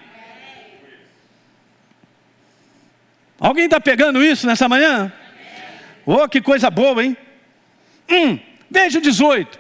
[3.40, 5.11] Alguém está pegando isso nessa manhã?
[6.04, 7.16] Oh, que coisa boa, hein?
[8.11, 8.38] Hum,
[8.71, 9.59] veja o 18.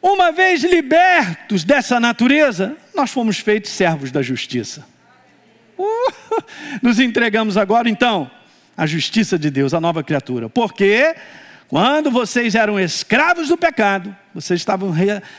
[0.00, 4.86] Uma vez libertos dessa natureza, nós fomos feitos servos da justiça.
[5.76, 6.12] Uh,
[6.82, 8.30] nos entregamos agora, então,
[8.76, 10.48] à justiça de Deus, à nova criatura.
[10.48, 11.14] Porque
[11.68, 14.94] quando vocês eram escravos do pecado, vocês estavam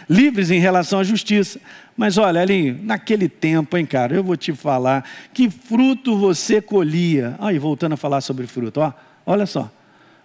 [0.08, 1.60] livres em relação à justiça.
[1.98, 7.36] Mas olha, ali, naquele tempo, hein, cara, eu vou te falar que fruto você colhia.
[7.40, 8.94] Aí, voltando a falar sobre fruto, ó,
[9.26, 9.72] olha só.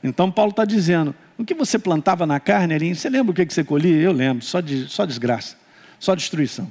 [0.03, 3.53] Então, Paulo está dizendo: o que você plantava na carne, ali, você lembra o que
[3.53, 4.01] você colhia?
[4.01, 5.57] Eu lembro, só, de, só desgraça,
[5.99, 6.71] só destruição.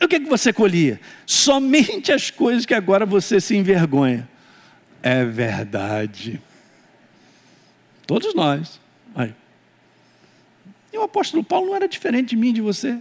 [0.00, 1.00] O que, que você colhia?
[1.24, 4.28] Somente as coisas que agora você se envergonha.
[5.02, 6.40] É verdade.
[8.06, 8.80] Todos nós.
[9.14, 9.34] Aí.
[10.92, 12.98] E o apóstolo Paulo não era diferente de mim de você.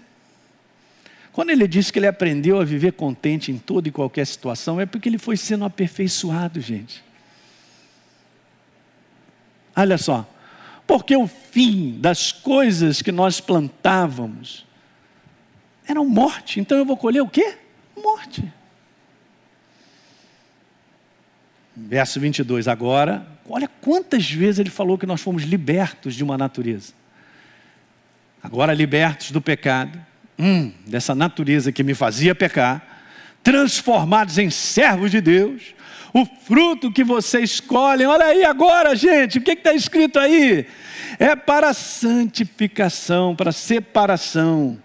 [1.31, 4.85] Quando ele disse que ele aprendeu a viver contente em toda e qualquer situação, é
[4.85, 7.03] porque ele foi sendo aperfeiçoado, gente.
[9.75, 10.27] Olha só,
[10.85, 14.65] porque o fim das coisas que nós plantávamos
[15.87, 17.57] era morte, então eu vou colher o quê?
[17.95, 18.51] Morte.
[21.75, 26.93] Verso 22, agora, olha quantas vezes ele falou que nós fomos libertos de uma natureza.
[28.43, 29.99] Agora libertos do pecado,
[30.37, 32.85] hum, dessa natureza que me fazia pecar,
[33.41, 35.73] transformados em servos de Deus,
[36.13, 40.65] o fruto que vocês escolhem, olha aí agora, gente, o que está escrito aí?
[41.17, 44.77] É para santificação, para separação.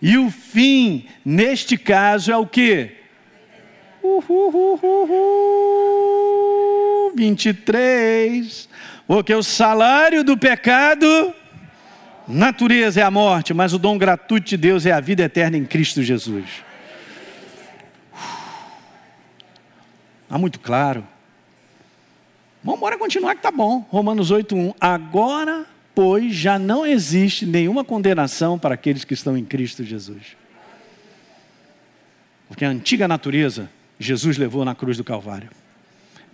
[0.00, 2.92] E o fim, neste caso, é o que?
[4.02, 4.78] Uhul,
[7.14, 8.68] 23.
[9.06, 11.34] Porque o salário do pecado,
[12.28, 15.64] natureza é a morte, mas o dom gratuito de Deus é a vida eterna em
[15.64, 16.69] Cristo Jesus.
[20.30, 21.04] Está muito claro.
[22.62, 23.84] Vamos continuar que está bom.
[23.90, 24.76] Romanos 8.1.
[24.80, 30.36] Agora, pois, já não existe nenhuma condenação para aqueles que estão em Cristo Jesus.
[32.46, 35.50] Porque a antiga natureza, Jesus levou na cruz do Calvário.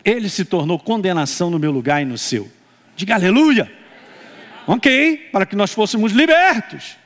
[0.05, 2.51] Ele se tornou condenação no meu lugar e no seu.
[2.97, 3.73] Diga aleluia.
[4.67, 6.99] Ok, para que nós fôssemos libertos.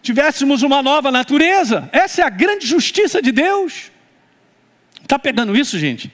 [0.00, 1.90] Tivéssemos uma nova natureza.
[1.92, 3.90] Essa é a grande justiça de Deus.
[5.10, 6.08] Está pegando isso, gente?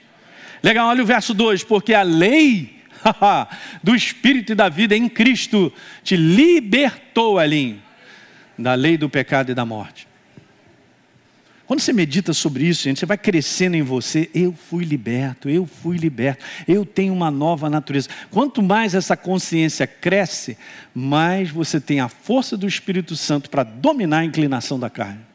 [0.63, 2.77] Legal, olha o verso 2: porque a lei
[3.83, 5.71] do Espírito e da vida em Cristo
[6.03, 7.79] te libertou, Elim,
[8.57, 10.07] da lei do pecado e da morte.
[11.67, 14.31] Quando você medita sobre isso, gente, você vai crescendo em você.
[14.33, 18.09] Eu fui liberto, eu fui liberto, eu tenho uma nova natureza.
[18.31, 20.57] Quanto mais essa consciência cresce,
[20.91, 25.26] mais você tem a força do Espírito Santo para dominar a inclinação da carne.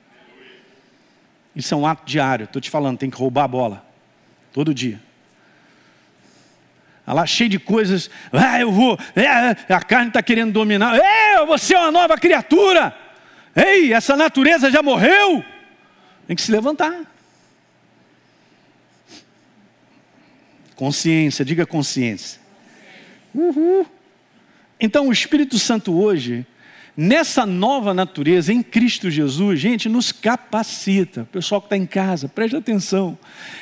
[1.55, 2.45] Isso é um ato diário.
[2.45, 3.87] Estou te falando, tem que roubar a bola.
[4.53, 5.01] Todo dia.
[7.01, 8.09] Está lá cheio de coisas.
[8.33, 8.99] Ah, eu vou.
[9.15, 10.97] É, a carne está querendo dominar.
[10.97, 12.97] É, você é uma nova criatura.
[13.55, 15.45] Ei, essa natureza já morreu.
[16.27, 17.05] Tem que se levantar.
[20.77, 22.41] Consciência, diga consciência.
[23.35, 23.87] Uhul.
[24.81, 26.47] Então o Espírito Santo hoje
[26.97, 31.23] nessa nova natureza em Cristo Jesus, gente, nos capacita.
[31.23, 33.19] O pessoal que está em casa, preste atenção.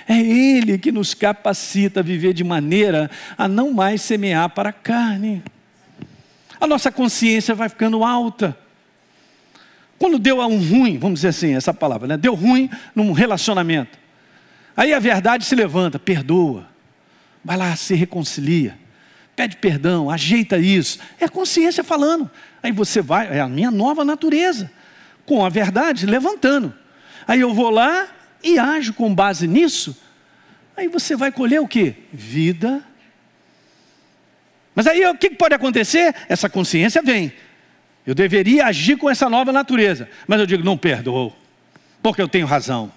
[0.09, 4.73] É Ele que nos capacita a viver de maneira a não mais semear para a
[4.73, 5.43] carne.
[6.61, 8.57] A nossa consciência vai ficando alta.
[9.99, 12.17] Quando deu um ruim, vamos dizer assim, essa palavra, né?
[12.17, 13.99] deu ruim num relacionamento.
[14.77, 16.67] Aí a verdade se levanta, perdoa.
[17.45, 18.79] Vai lá, se reconcilia.
[19.41, 20.99] Pede perdão, ajeita isso.
[21.19, 22.31] É a consciência falando.
[22.63, 24.71] Aí você vai, é a minha nova natureza,
[25.25, 26.75] com a verdade levantando.
[27.27, 28.07] Aí eu vou lá
[28.45, 29.99] e ajo com base nisso.
[30.77, 31.95] Aí você vai colher o que?
[32.13, 32.85] Vida.
[34.75, 36.15] Mas aí o que pode acontecer?
[36.29, 37.33] Essa consciência vem.
[38.07, 40.07] Eu deveria agir com essa nova natureza.
[40.29, 41.35] Mas eu digo, não perdoo,
[42.03, 42.93] porque eu tenho razão.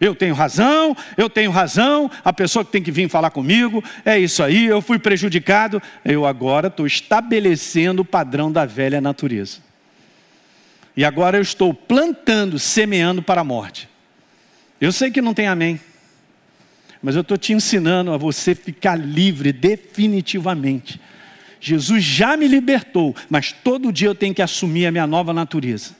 [0.00, 4.18] Eu tenho razão, eu tenho razão, a pessoa que tem que vir falar comigo, é
[4.18, 9.58] isso aí, eu fui prejudicado, eu agora estou estabelecendo o padrão da velha natureza.
[10.96, 13.90] E agora eu estou plantando, semeando para a morte.
[14.80, 15.78] Eu sei que não tem amém,
[17.02, 20.98] mas eu estou te ensinando a você ficar livre definitivamente.
[21.60, 25.94] Jesus já me libertou, mas todo dia eu tenho que assumir a minha nova natureza,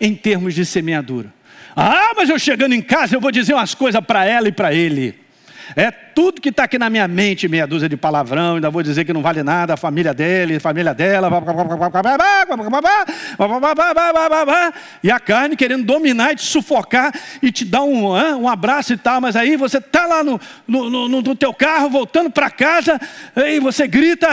[0.00, 1.33] em termos de semeadura.
[1.76, 4.72] Ah, mas eu chegando em casa eu vou dizer umas coisas para ela e para
[4.72, 5.24] ele.
[5.76, 9.04] É tudo que está aqui na minha mente, meia dúzia de palavrão, ainda vou dizer
[9.04, 11.30] que não vale nada, a família dele, a família dela,
[15.02, 18.96] e a carne querendo dominar e te sufocar e te dar um, um abraço e
[18.96, 23.00] tal, mas aí você está lá no, no, no, no teu carro, voltando para casa,
[23.34, 24.28] e você grita,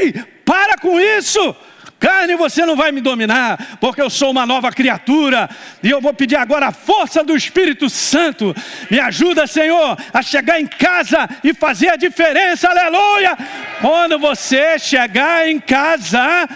[0.00, 0.14] ei,
[0.44, 1.54] para com isso!
[2.02, 5.48] Carne você não vai me dominar, porque eu sou uma nova criatura,
[5.80, 8.52] e eu vou pedir agora a força do Espírito Santo.
[8.90, 13.38] Me ajuda, Senhor, a chegar em casa e fazer a diferença, aleluia.
[13.80, 16.48] Quando você chegar em casa,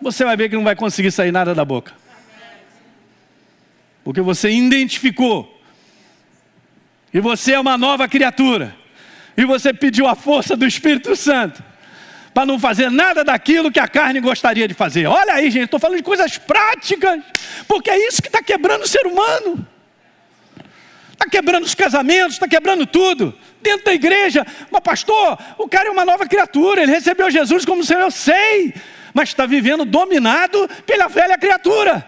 [0.00, 1.92] você vai ver que não vai conseguir sair nada da boca,
[4.02, 5.50] porque você identificou,
[7.12, 8.74] e você é uma nova criatura,
[9.36, 11.73] e você pediu a força do Espírito Santo
[12.34, 15.06] para não fazer nada daquilo que a carne gostaria de fazer.
[15.06, 17.22] Olha aí, gente, estou falando de coisas práticas,
[17.68, 19.64] porque é isso que está quebrando o ser humano.
[21.12, 23.32] Está quebrando os casamentos, está quebrando tudo.
[23.62, 27.84] Dentro da igreja, mas pastor, o cara é uma nova criatura, ele recebeu Jesus como
[27.84, 28.74] Senhor, eu sei,
[29.14, 32.06] mas está vivendo dominado pela velha criatura.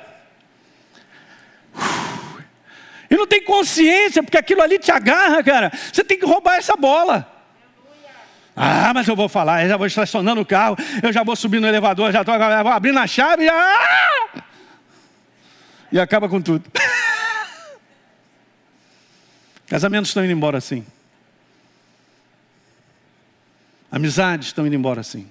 [3.08, 5.72] E não tem consciência, porque aquilo ali te agarra, cara.
[5.92, 7.35] Você tem que roubar essa bola.
[8.56, 11.60] Ah, mas eu vou falar, eu já vou estacionando o carro, eu já vou subir
[11.60, 14.42] no elevador, já estou abrindo a chave e, ah!
[15.92, 16.64] e acaba com tudo.
[19.68, 20.86] Casamentos estão indo embora assim.
[23.92, 25.28] Amizades estão indo embora assim.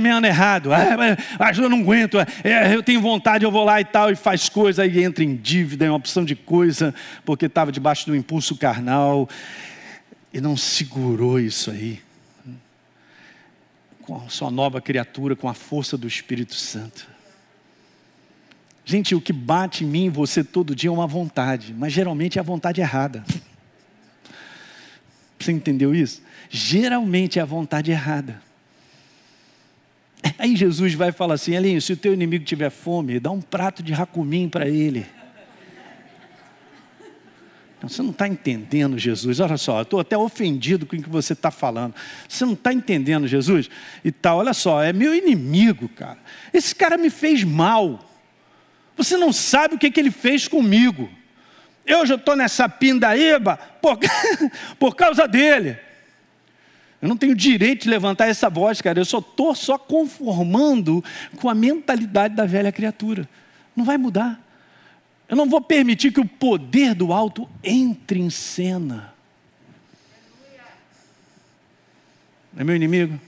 [0.00, 3.84] Me anda errado, ah, eu não aguento, é, eu tenho vontade, eu vou lá e
[3.84, 7.72] tal, e faz coisa, aí entra em dívida, é uma opção de coisa, porque estava
[7.72, 9.26] debaixo do impulso carnal,
[10.30, 12.00] e não segurou isso aí.
[14.02, 17.08] Com a sua nova criatura, com a força do Espírito Santo.
[18.84, 22.36] Gente, o que bate em mim e você todo dia é uma vontade, mas geralmente
[22.36, 23.24] é a vontade errada.
[25.38, 26.22] Você entendeu isso?
[26.50, 28.42] Geralmente é a vontade errada.
[30.38, 33.82] Aí Jesus vai falar assim: Elinho, se o teu inimigo tiver fome, dá um prato
[33.82, 35.06] de racumim para ele.
[37.82, 39.40] Você não está entendendo, Jesus.
[39.40, 41.94] Olha só, eu estou até ofendido com o que você está falando.
[42.28, 43.68] Você não está entendendo, Jesus?
[44.04, 46.18] E tal, olha só, é meu inimigo, cara.
[46.52, 48.08] Esse cara me fez mal.
[48.96, 51.10] Você não sabe o que, que ele fez comigo.
[51.84, 53.98] Eu já estou nessa pindaíba por,
[54.78, 55.76] por causa dele.
[57.02, 59.00] Eu não tenho direito de levantar essa voz, cara.
[59.00, 61.02] Eu só estou só conformando
[61.36, 63.28] com a mentalidade da velha criatura.
[63.74, 64.40] Não vai mudar.
[65.28, 69.12] Eu não vou permitir que o poder do alto entre em cena.
[72.56, 73.18] É meu inimigo?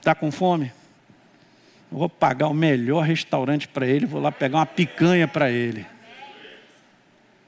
[0.00, 0.72] Está com fome?
[1.92, 5.86] Eu vou pagar o melhor restaurante para ele, vou lá pegar uma picanha para ele.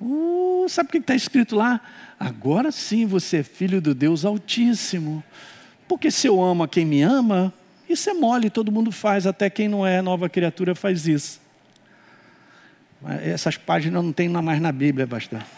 [0.01, 1.81] Uh, sabe o que está escrito lá?
[2.21, 5.25] Agora sim você é filho do Deus Altíssimo.
[5.89, 7.51] Porque se eu amo a quem me ama,
[7.89, 11.41] isso é mole, todo mundo faz, até quem não é nova criatura faz isso.
[13.23, 15.43] Essas páginas não tem mais na Bíblia, pastor.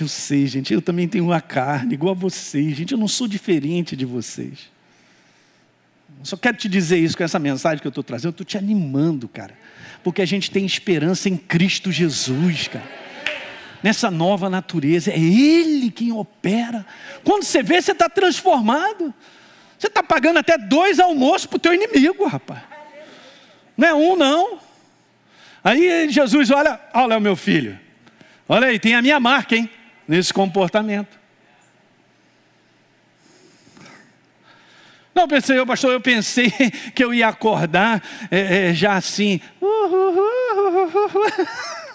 [0.00, 3.26] Eu sei, gente, eu também tenho uma carne igual a vocês, gente, eu não sou
[3.26, 4.70] diferente de vocês.
[6.22, 8.56] Só quero te dizer isso com essa mensagem que eu estou trazendo, eu estou te
[8.56, 9.58] animando, cara,
[10.04, 13.07] porque a gente tem esperança em Cristo Jesus, cara.
[13.82, 16.84] Nessa nova natureza, é Ele quem opera.
[17.24, 19.14] Quando você vê, você está transformado.
[19.78, 22.62] Você está pagando até dois almoços para o teu inimigo, rapaz.
[23.76, 24.58] Não é um, não.
[25.62, 27.78] Aí Jesus olha, olha o meu filho.
[28.48, 29.70] Olha aí, tem a minha marca, hein?
[30.06, 31.18] Nesse comportamento.
[35.14, 36.50] Não, pensei, pastor, eu pensei
[36.94, 39.40] que eu ia acordar é, é, já assim.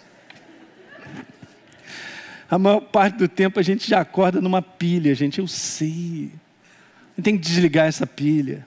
[2.53, 6.29] A maior parte do tempo a gente já acorda numa pilha, gente, eu sei.
[7.23, 8.63] Tem que desligar essa pilha.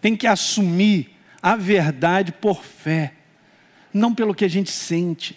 [0.00, 1.10] Tem que assumir
[1.42, 3.12] a verdade por fé,
[3.92, 5.36] não pelo que a gente sente.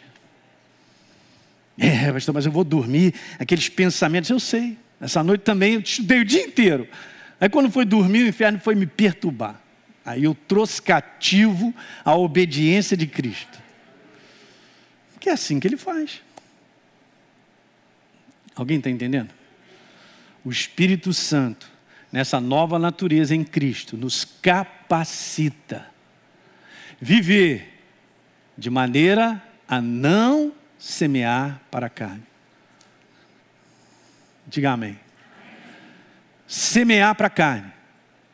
[1.75, 4.77] É, pastor, mas eu vou dormir, aqueles pensamentos, eu sei.
[5.01, 6.87] Essa noite também eu estudei o dia inteiro.
[7.41, 9.59] Aí quando foi dormir, o inferno foi me perturbar.
[10.05, 11.73] Aí eu trouxe cativo
[12.05, 13.57] a obediência de Cristo.
[15.19, 16.21] Que é assim que ele faz.
[18.59, 19.29] Alguém está entendendo?
[20.43, 21.79] O Espírito Santo
[22.11, 25.87] nessa nova natureza em Cristo, nos capacita
[26.99, 27.81] viver
[28.57, 32.23] de maneira a não semear para a carne.
[34.47, 34.99] Diga amém.
[36.47, 37.71] Semear para a carne.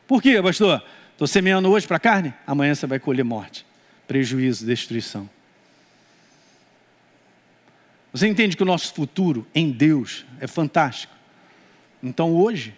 [0.06, 0.82] Por quê, pastor?
[1.12, 2.34] Estou semeando hoje para a carne?
[2.46, 3.66] Amanhã você vai colher morte,
[4.08, 5.28] prejuízo, destruição.
[8.16, 11.12] Você entende que o nosso futuro em Deus é fantástico.
[12.02, 12.74] Então hoje,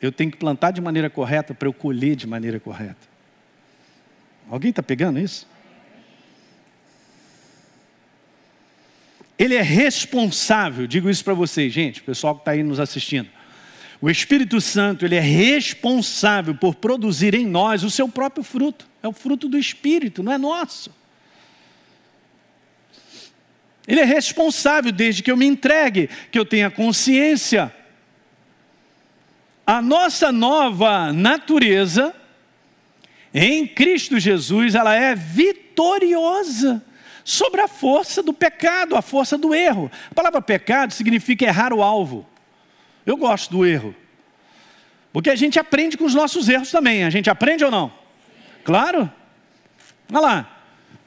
[0.00, 3.06] eu tenho que plantar de maneira correta para eu colher de maneira correta.
[4.48, 5.46] Alguém está pegando isso?
[9.38, 13.28] Ele é responsável, digo isso para vocês, gente, pessoal que está aí nos assistindo.
[14.00, 18.88] O Espírito Santo, ele é responsável por produzir em nós o seu próprio fruto.
[19.02, 21.01] É o fruto do Espírito, não é nosso.
[23.86, 27.72] Ele é responsável desde que eu me entregue, que eu tenha consciência
[29.66, 32.14] a nossa nova natureza
[33.32, 36.82] em Cristo Jesus, ela é vitoriosa
[37.24, 39.90] sobre a força do pecado, a força do erro.
[40.10, 42.28] A palavra pecado significa errar o alvo.
[43.06, 43.94] Eu gosto do erro.
[45.12, 47.04] Porque a gente aprende com os nossos erros também.
[47.04, 47.92] A gente aprende ou não?
[48.64, 49.10] Claro.
[50.10, 50.51] Olha lá.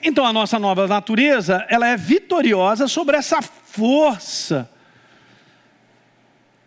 [0.07, 4.69] Então a nossa nova natureza, ela é vitoriosa sobre essa força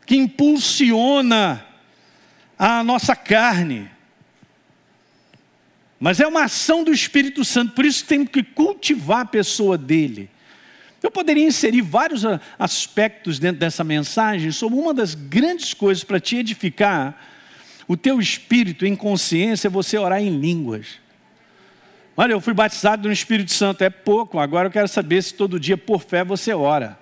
[0.05, 1.64] que impulsiona
[2.59, 3.89] a nossa carne.
[6.01, 10.28] Mas é uma ação do Espírito Santo, por isso temos que cultivar a pessoa dele.
[11.01, 12.24] Eu poderia inserir vários
[12.59, 17.16] aspectos dentro dessa mensagem sobre uma das grandes coisas para te edificar
[17.86, 20.99] o teu espírito em consciência é você orar em línguas.
[22.20, 25.60] Olha, eu fui batizado no Espírito Santo, é pouco, agora eu quero saber se todo
[25.60, 26.98] dia por fé você ora,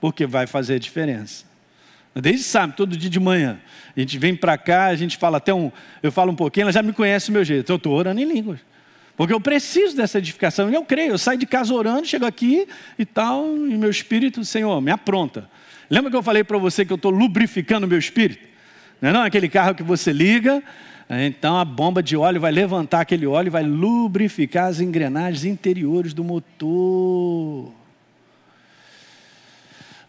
[0.00, 1.44] porque vai fazer diferença.
[2.12, 3.60] Desde sábado, todo dia de manhã.
[3.96, 5.70] A gente vem para cá, a gente fala até um.
[6.02, 7.70] Eu falo um pouquinho, ela já me conhece o meu jeito.
[7.70, 8.58] Eu estou orando em línguas.
[9.16, 10.68] Porque eu preciso dessa edificação.
[10.68, 12.66] E eu creio, eu saio de casa orando, chego aqui
[12.98, 15.48] e tal, e meu espírito, Senhor, me apronta.
[15.88, 18.44] Lembra que eu falei para você que eu estou lubrificando o meu espírito?
[19.00, 19.22] Não é não?
[19.22, 20.60] Aquele carro que você liga,
[21.10, 26.12] então a bomba de óleo vai levantar aquele óleo e vai lubrificar as engrenagens interiores
[26.12, 27.72] do motor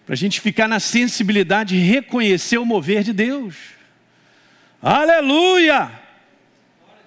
[0.09, 3.55] para a gente ficar na sensibilidade e reconhecer o mover de Deus.
[4.81, 5.91] Aleluia!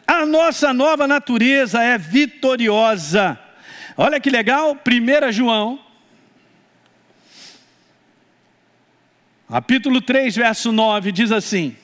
[0.07, 3.37] A nossa nova natureza é vitoriosa.
[3.97, 5.81] Olha que legal, 1 João,
[9.49, 11.77] capítulo 3, verso 9, diz assim: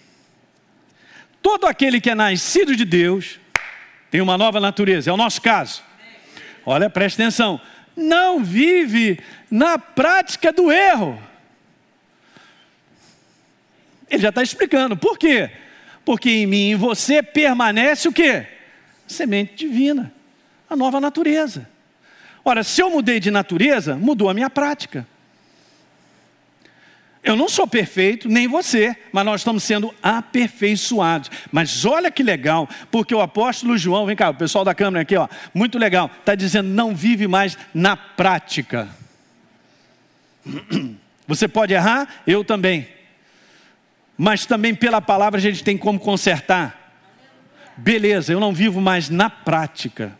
[1.48, 3.40] Todo aquele que é nascido de Deus
[4.10, 5.82] tem uma nova natureza, é o nosso caso.
[6.66, 7.58] Olha, presta atenção
[7.96, 9.18] não vive
[9.50, 11.18] na prática do erro.
[14.10, 14.94] Ele já está explicando.
[14.94, 15.50] Por quê?
[16.04, 18.46] Porque em mim e em você permanece o quê?
[19.06, 20.12] Semente divina,
[20.68, 21.66] a nova natureza.
[22.44, 25.06] Ora, se eu mudei de natureza, mudou a minha prática.
[27.28, 31.30] Eu não sou perfeito, nem você, mas nós estamos sendo aperfeiçoados.
[31.52, 35.14] Mas olha que legal, porque o apóstolo João, vem cá, o pessoal da câmera aqui,
[35.14, 38.88] ó, muito legal, está dizendo: não vive mais na prática.
[41.28, 42.88] Você pode errar, eu também.
[44.16, 46.96] Mas também pela palavra a gente tem como consertar.
[47.76, 50.16] Beleza, eu não vivo mais na prática.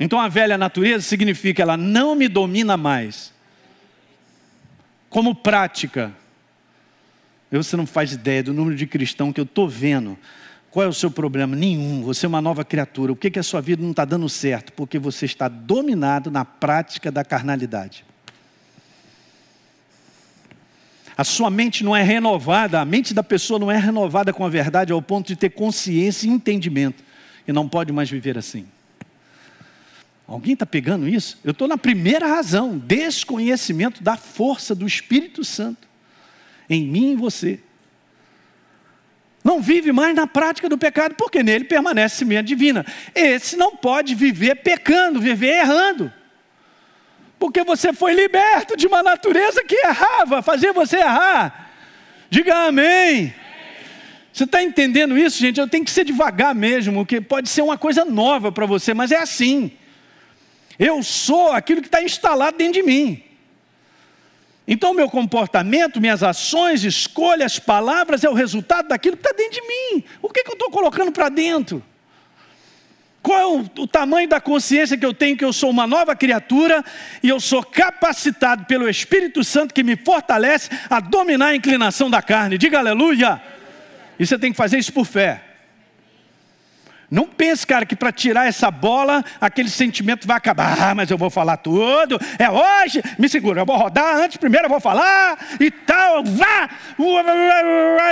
[0.00, 3.35] Então a velha natureza significa ela não me domina mais
[5.16, 6.12] como prática.
[7.50, 10.18] Você não faz ideia do número de cristãos que eu estou vendo.
[10.70, 11.56] Qual é o seu problema?
[11.56, 12.02] Nenhum.
[12.02, 13.12] Você é uma nova criatura.
[13.12, 14.74] O que, que a sua vida não está dando certo?
[14.74, 18.04] Porque você está dominado na prática da carnalidade.
[21.16, 24.50] A sua mente não é renovada, a mente da pessoa não é renovada com a
[24.50, 27.02] verdade ao ponto de ter consciência e entendimento.
[27.48, 28.66] E não pode mais viver assim.
[30.26, 31.38] Alguém está pegando isso?
[31.44, 35.86] Eu estou na primeira razão: desconhecimento da força do Espírito Santo
[36.68, 37.60] em mim e você.
[39.44, 42.84] Não vive mais na prática do pecado, porque nele permanece semente divina.
[43.14, 46.12] Esse não pode viver pecando, viver errando.
[47.38, 51.70] Porque você foi liberto de uma natureza que errava, fazia você errar.
[52.28, 53.32] Diga amém.
[54.32, 55.60] Você está entendendo isso, gente?
[55.60, 59.12] Eu tenho que ser devagar mesmo, porque pode ser uma coisa nova para você, mas
[59.12, 59.70] é assim.
[60.78, 63.22] Eu sou aquilo que está instalado dentro de mim.
[64.68, 69.66] Então, meu comportamento, minhas ações, escolhas, palavras é o resultado daquilo que está dentro de
[69.66, 70.04] mim.
[70.20, 71.82] O que, que eu estou colocando para dentro?
[73.22, 76.14] Qual é o, o, tamanho da consciência que eu tenho que eu sou uma nova
[76.14, 76.84] criatura
[77.22, 82.22] e eu sou capacitado pelo Espírito Santo que me fortalece a dominar a inclinação da
[82.22, 82.58] carne?
[82.58, 83.42] Diga aleluia!
[84.18, 85.42] E você tem que fazer isso por fé.
[87.08, 90.76] Não pense, cara, que para tirar essa bola, aquele sentimento vai acabar.
[90.80, 92.18] Ah, mas eu vou falar tudo.
[92.38, 93.00] É hoje.
[93.16, 96.24] Me segura, eu vou rodar antes, primeiro eu vou falar e tal.
[96.24, 96.68] Vá!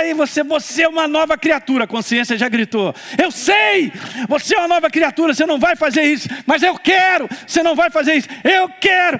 [0.05, 1.83] E você, você é uma nova criatura.
[1.83, 2.95] A consciência já gritou.
[3.21, 3.91] Eu sei,
[4.29, 6.29] você é uma nova criatura, você não vai fazer isso.
[6.45, 8.29] Mas eu quero, você não vai fazer isso.
[8.43, 9.19] Eu quero.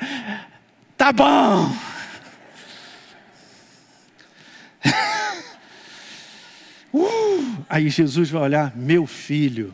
[0.97, 1.69] Tá bom.
[6.95, 9.73] Uh, aí Jesus vai olhar, meu filho,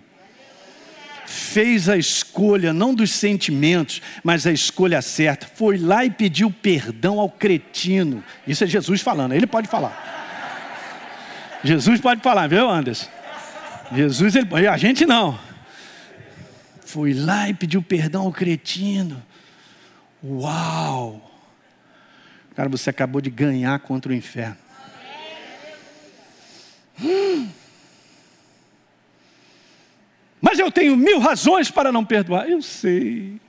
[1.28, 5.46] fez a escolha não dos sentimentos, mas a escolha certa.
[5.46, 8.24] Foi lá e pediu perdão ao cretino.
[8.48, 10.10] Isso é Jesus falando, ele pode falar.
[11.64, 13.08] Jesus pode falar, viu, Anderson?
[13.94, 15.40] Jesus, ele, a gente não.
[16.84, 19.22] Foi lá e pediu perdão ao cretino.
[20.24, 21.30] Uau!
[22.56, 24.58] Cara, você acabou de ganhar contra o inferno.
[27.02, 27.50] Hum.
[30.42, 32.50] Mas eu tenho mil razões para não perdoar.
[32.50, 33.40] Eu sei.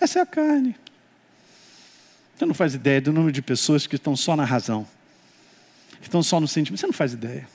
[0.00, 0.74] Essa é a carne.
[2.36, 4.86] Você não faz ideia do número de pessoas que estão só na razão,
[6.00, 6.80] que estão só no sentimento.
[6.80, 7.48] Você não faz ideia.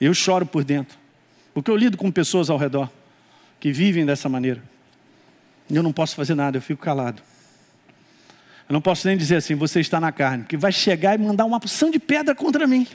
[0.00, 0.98] Eu choro por dentro,
[1.54, 2.90] porque eu lido com pessoas ao redor
[3.60, 4.60] que vivem dessa maneira.
[5.70, 7.22] Eu não posso fazer nada, eu fico calado.
[8.68, 11.44] Eu não posso nem dizer assim, você está na carne, que vai chegar e mandar
[11.44, 12.86] uma porção de pedra contra mim.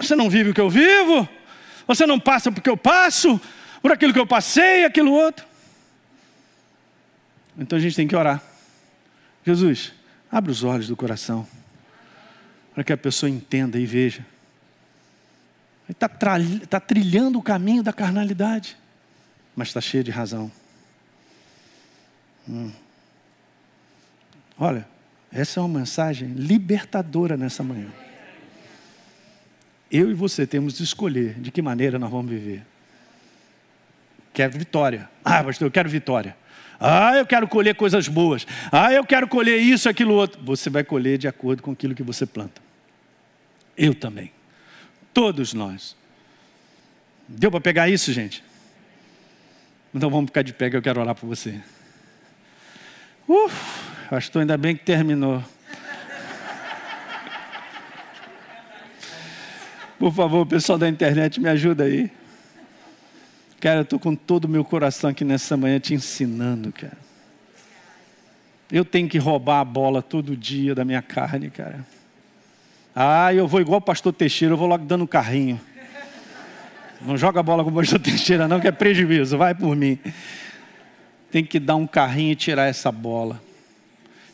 [0.00, 1.28] Você não vive o que eu vivo,
[1.86, 3.38] você não passa porque eu passo,
[3.82, 5.44] por aquilo que eu passei, aquilo outro.
[7.58, 8.42] Então a gente tem que orar.
[9.44, 9.92] Jesus,
[10.32, 11.46] abre os olhos do coração,
[12.74, 14.24] para que a pessoa entenda e veja.
[15.86, 18.78] Ele está tá trilhando o caminho da carnalidade,
[19.54, 20.50] mas está cheio de razão.
[22.48, 22.72] Hum.
[24.58, 24.88] Olha,
[25.30, 27.90] essa é uma mensagem libertadora nessa manhã
[29.90, 32.62] eu e você temos de escolher de que maneira nós vamos viver.
[34.32, 35.10] Quero vitória.
[35.24, 36.36] Ah, pastor, eu quero vitória.
[36.78, 38.46] Ah, eu quero colher coisas boas.
[38.70, 40.40] Ah, eu quero colher isso, aquilo outro.
[40.44, 42.62] Você vai colher de acordo com aquilo que você planta.
[43.76, 44.32] Eu também.
[45.12, 45.96] Todos nós.
[47.28, 48.42] Deu para pegar isso, gente?
[49.94, 51.60] Então vamos ficar de pé que eu quero orar por você.
[53.28, 53.54] Uf,
[54.08, 55.44] pastor, ainda bem que terminou.
[60.00, 62.10] Por favor, pessoal da internet, me ajuda aí.
[63.60, 66.96] Cara, eu estou com todo o meu coração aqui nessa manhã te ensinando, cara.
[68.72, 71.84] Eu tenho que roubar a bola todo dia da minha carne, cara.
[72.96, 75.60] Ah, eu vou igual o pastor Teixeira, eu vou logo dando carrinho.
[77.02, 79.98] Não joga a bola com o pastor Teixeira, não, que é prejuízo, vai por mim.
[81.30, 83.38] Tem que dar um carrinho e tirar essa bola.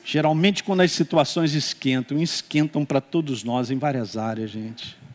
[0.04, 5.05] Geralmente, quando as situações esquentam, esquentam para todos nós em várias áreas, gente.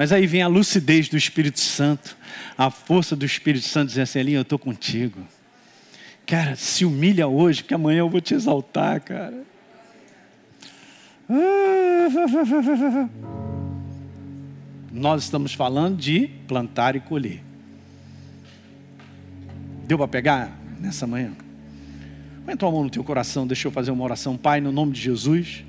[0.00, 2.16] Mas aí vem a lucidez do Espírito Santo,
[2.56, 5.20] a força do Espírito Santo dizendo assim: Elinho, eu estou contigo.
[6.26, 9.44] Cara, se humilha hoje, porque amanhã eu vou te exaltar, cara.
[14.90, 17.42] Nós estamos falando de plantar e colher.
[19.86, 21.32] Deu para pegar nessa manhã?
[22.46, 24.38] Põe tua mão no teu coração, deixa eu fazer uma oração.
[24.38, 25.62] Pai, no nome de Jesus.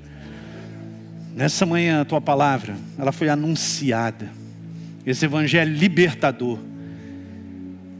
[1.34, 4.30] Nessa manhã a tua palavra, ela foi anunciada.
[5.06, 6.58] Esse evangelho libertador.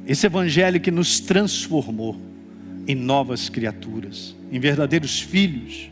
[0.07, 2.21] Esse evangelho que nos transformou
[2.87, 5.91] em novas criaturas, em verdadeiros filhos.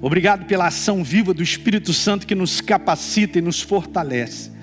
[0.00, 4.54] Obrigado pela ação viva do Espírito Santo que nos capacita e nos fortalece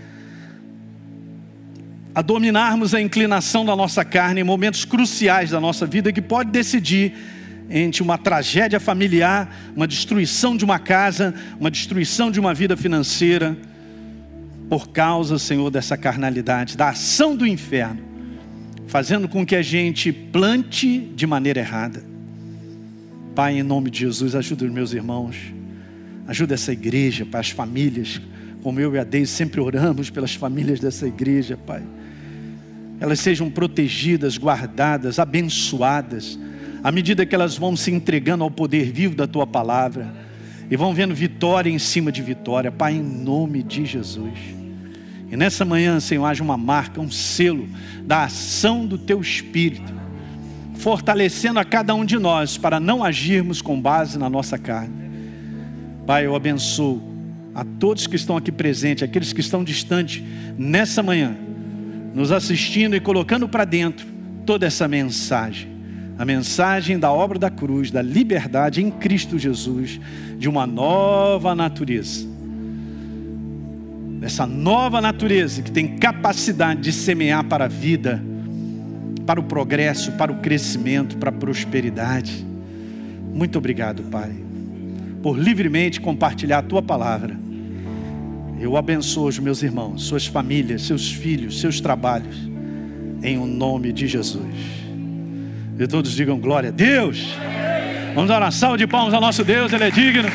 [2.13, 6.51] a dominarmos a inclinação da nossa carne em momentos cruciais da nossa vida que pode
[6.51, 7.13] decidir
[7.71, 13.57] entre uma tragédia familiar, uma destruição de uma casa, uma destruição de uma vida financeira,
[14.69, 18.01] por causa, Senhor, dessa carnalidade, da ação do inferno,
[18.87, 22.03] fazendo com que a gente plante de maneira errada.
[23.33, 25.35] Pai, em nome de Jesus, ajuda os meus irmãos,
[26.27, 28.21] ajuda essa igreja, Pai, as famílias,
[28.61, 31.83] como eu e a Deise sempre oramos pelas famílias dessa igreja, Pai.
[32.99, 36.37] Elas sejam protegidas, guardadas, abençoadas,
[36.83, 40.13] à medida que elas vão se entregando ao poder vivo da Tua palavra
[40.69, 44.39] e vão vendo vitória em cima de vitória, Pai, em nome de Jesus.
[45.31, 47.67] E nessa manhã, Senhor, haja uma marca, um selo
[48.03, 50.01] da ação do Teu Espírito
[50.81, 54.95] fortalecendo a cada um de nós para não agirmos com base na nossa carne.
[56.07, 56.99] Pai, eu abençoo
[57.53, 60.23] a todos que estão aqui presentes, aqueles que estão distantes
[60.57, 61.37] nessa manhã,
[62.15, 64.07] nos assistindo e colocando para dentro
[64.43, 65.70] toda essa mensagem.
[66.21, 69.99] A mensagem da obra da cruz, da liberdade em Cristo Jesus,
[70.37, 72.27] de uma nova natureza.
[74.21, 78.21] Essa nova natureza que tem capacidade de semear para a vida
[79.25, 82.45] para o progresso, para o crescimento, para a prosperidade.
[83.33, 84.31] Muito obrigado, Pai,
[85.23, 87.35] por livremente compartilhar a tua palavra.
[88.59, 92.47] Eu abençoo os meus irmãos, suas famílias, seus filhos, seus trabalhos,
[93.23, 94.80] em o nome de Jesus.
[95.79, 97.35] E todos digam glória a Deus.
[98.13, 100.29] Vamos dar uma salva de palmas ao nosso Deus, Ele é digno.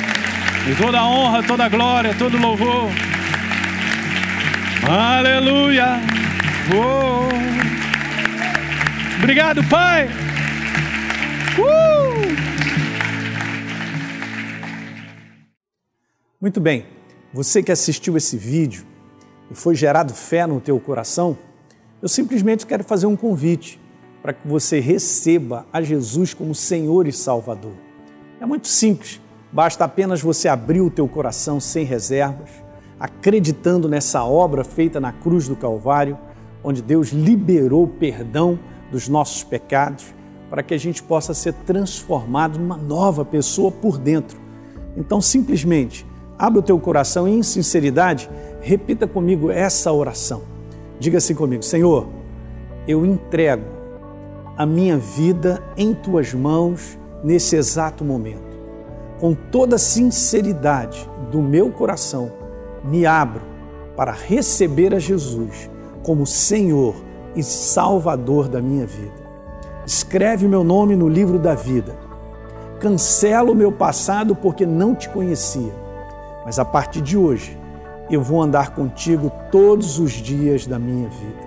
[0.68, 2.90] E toda a honra, toda a glória, todo louvor.
[4.88, 6.00] Aleluia.
[6.74, 7.28] Oh.
[9.18, 10.08] Obrigado, Pai.
[11.58, 12.36] Uh!
[16.40, 16.86] Muito bem.
[17.32, 18.84] Você que assistiu esse vídeo
[19.50, 21.36] e foi gerado fé no teu coração,
[22.00, 23.78] eu simplesmente quero fazer um convite
[24.26, 27.74] para que você receba a Jesus como Senhor e Salvador.
[28.40, 29.20] É muito simples,
[29.52, 32.50] basta apenas você abrir o teu coração sem reservas,
[32.98, 36.18] acreditando nessa obra feita na cruz do Calvário,
[36.64, 38.58] onde Deus liberou perdão
[38.90, 40.12] dos nossos pecados,
[40.50, 44.40] para que a gente possa ser transformado numa nova pessoa por dentro.
[44.96, 46.04] Então, simplesmente,
[46.36, 48.28] abre o teu coração e, em sinceridade,
[48.60, 50.42] repita comigo essa oração.
[50.98, 52.08] Diga assim comigo: Senhor,
[52.88, 53.75] eu entrego
[54.56, 58.56] a minha vida em tuas mãos nesse exato momento.
[59.20, 62.32] Com toda a sinceridade do meu coração,
[62.84, 63.42] me abro
[63.96, 65.70] para receber a Jesus
[66.02, 66.94] como Senhor
[67.34, 69.26] e Salvador da minha vida.
[69.84, 71.96] Escreve meu nome no livro da vida.
[72.80, 75.72] Cancela o meu passado porque não te conhecia,
[76.44, 77.58] mas a partir de hoje
[78.10, 81.46] eu vou andar contigo todos os dias da minha vida.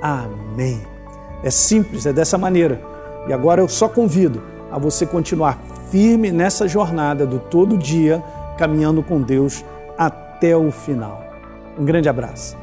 [0.00, 0.95] Amém.
[1.42, 2.80] É simples, é dessa maneira.
[3.28, 5.58] E agora eu só convido a você continuar
[5.90, 8.22] firme nessa jornada do todo dia,
[8.58, 9.64] caminhando com Deus
[9.96, 11.22] até o final.
[11.78, 12.56] Um grande abraço.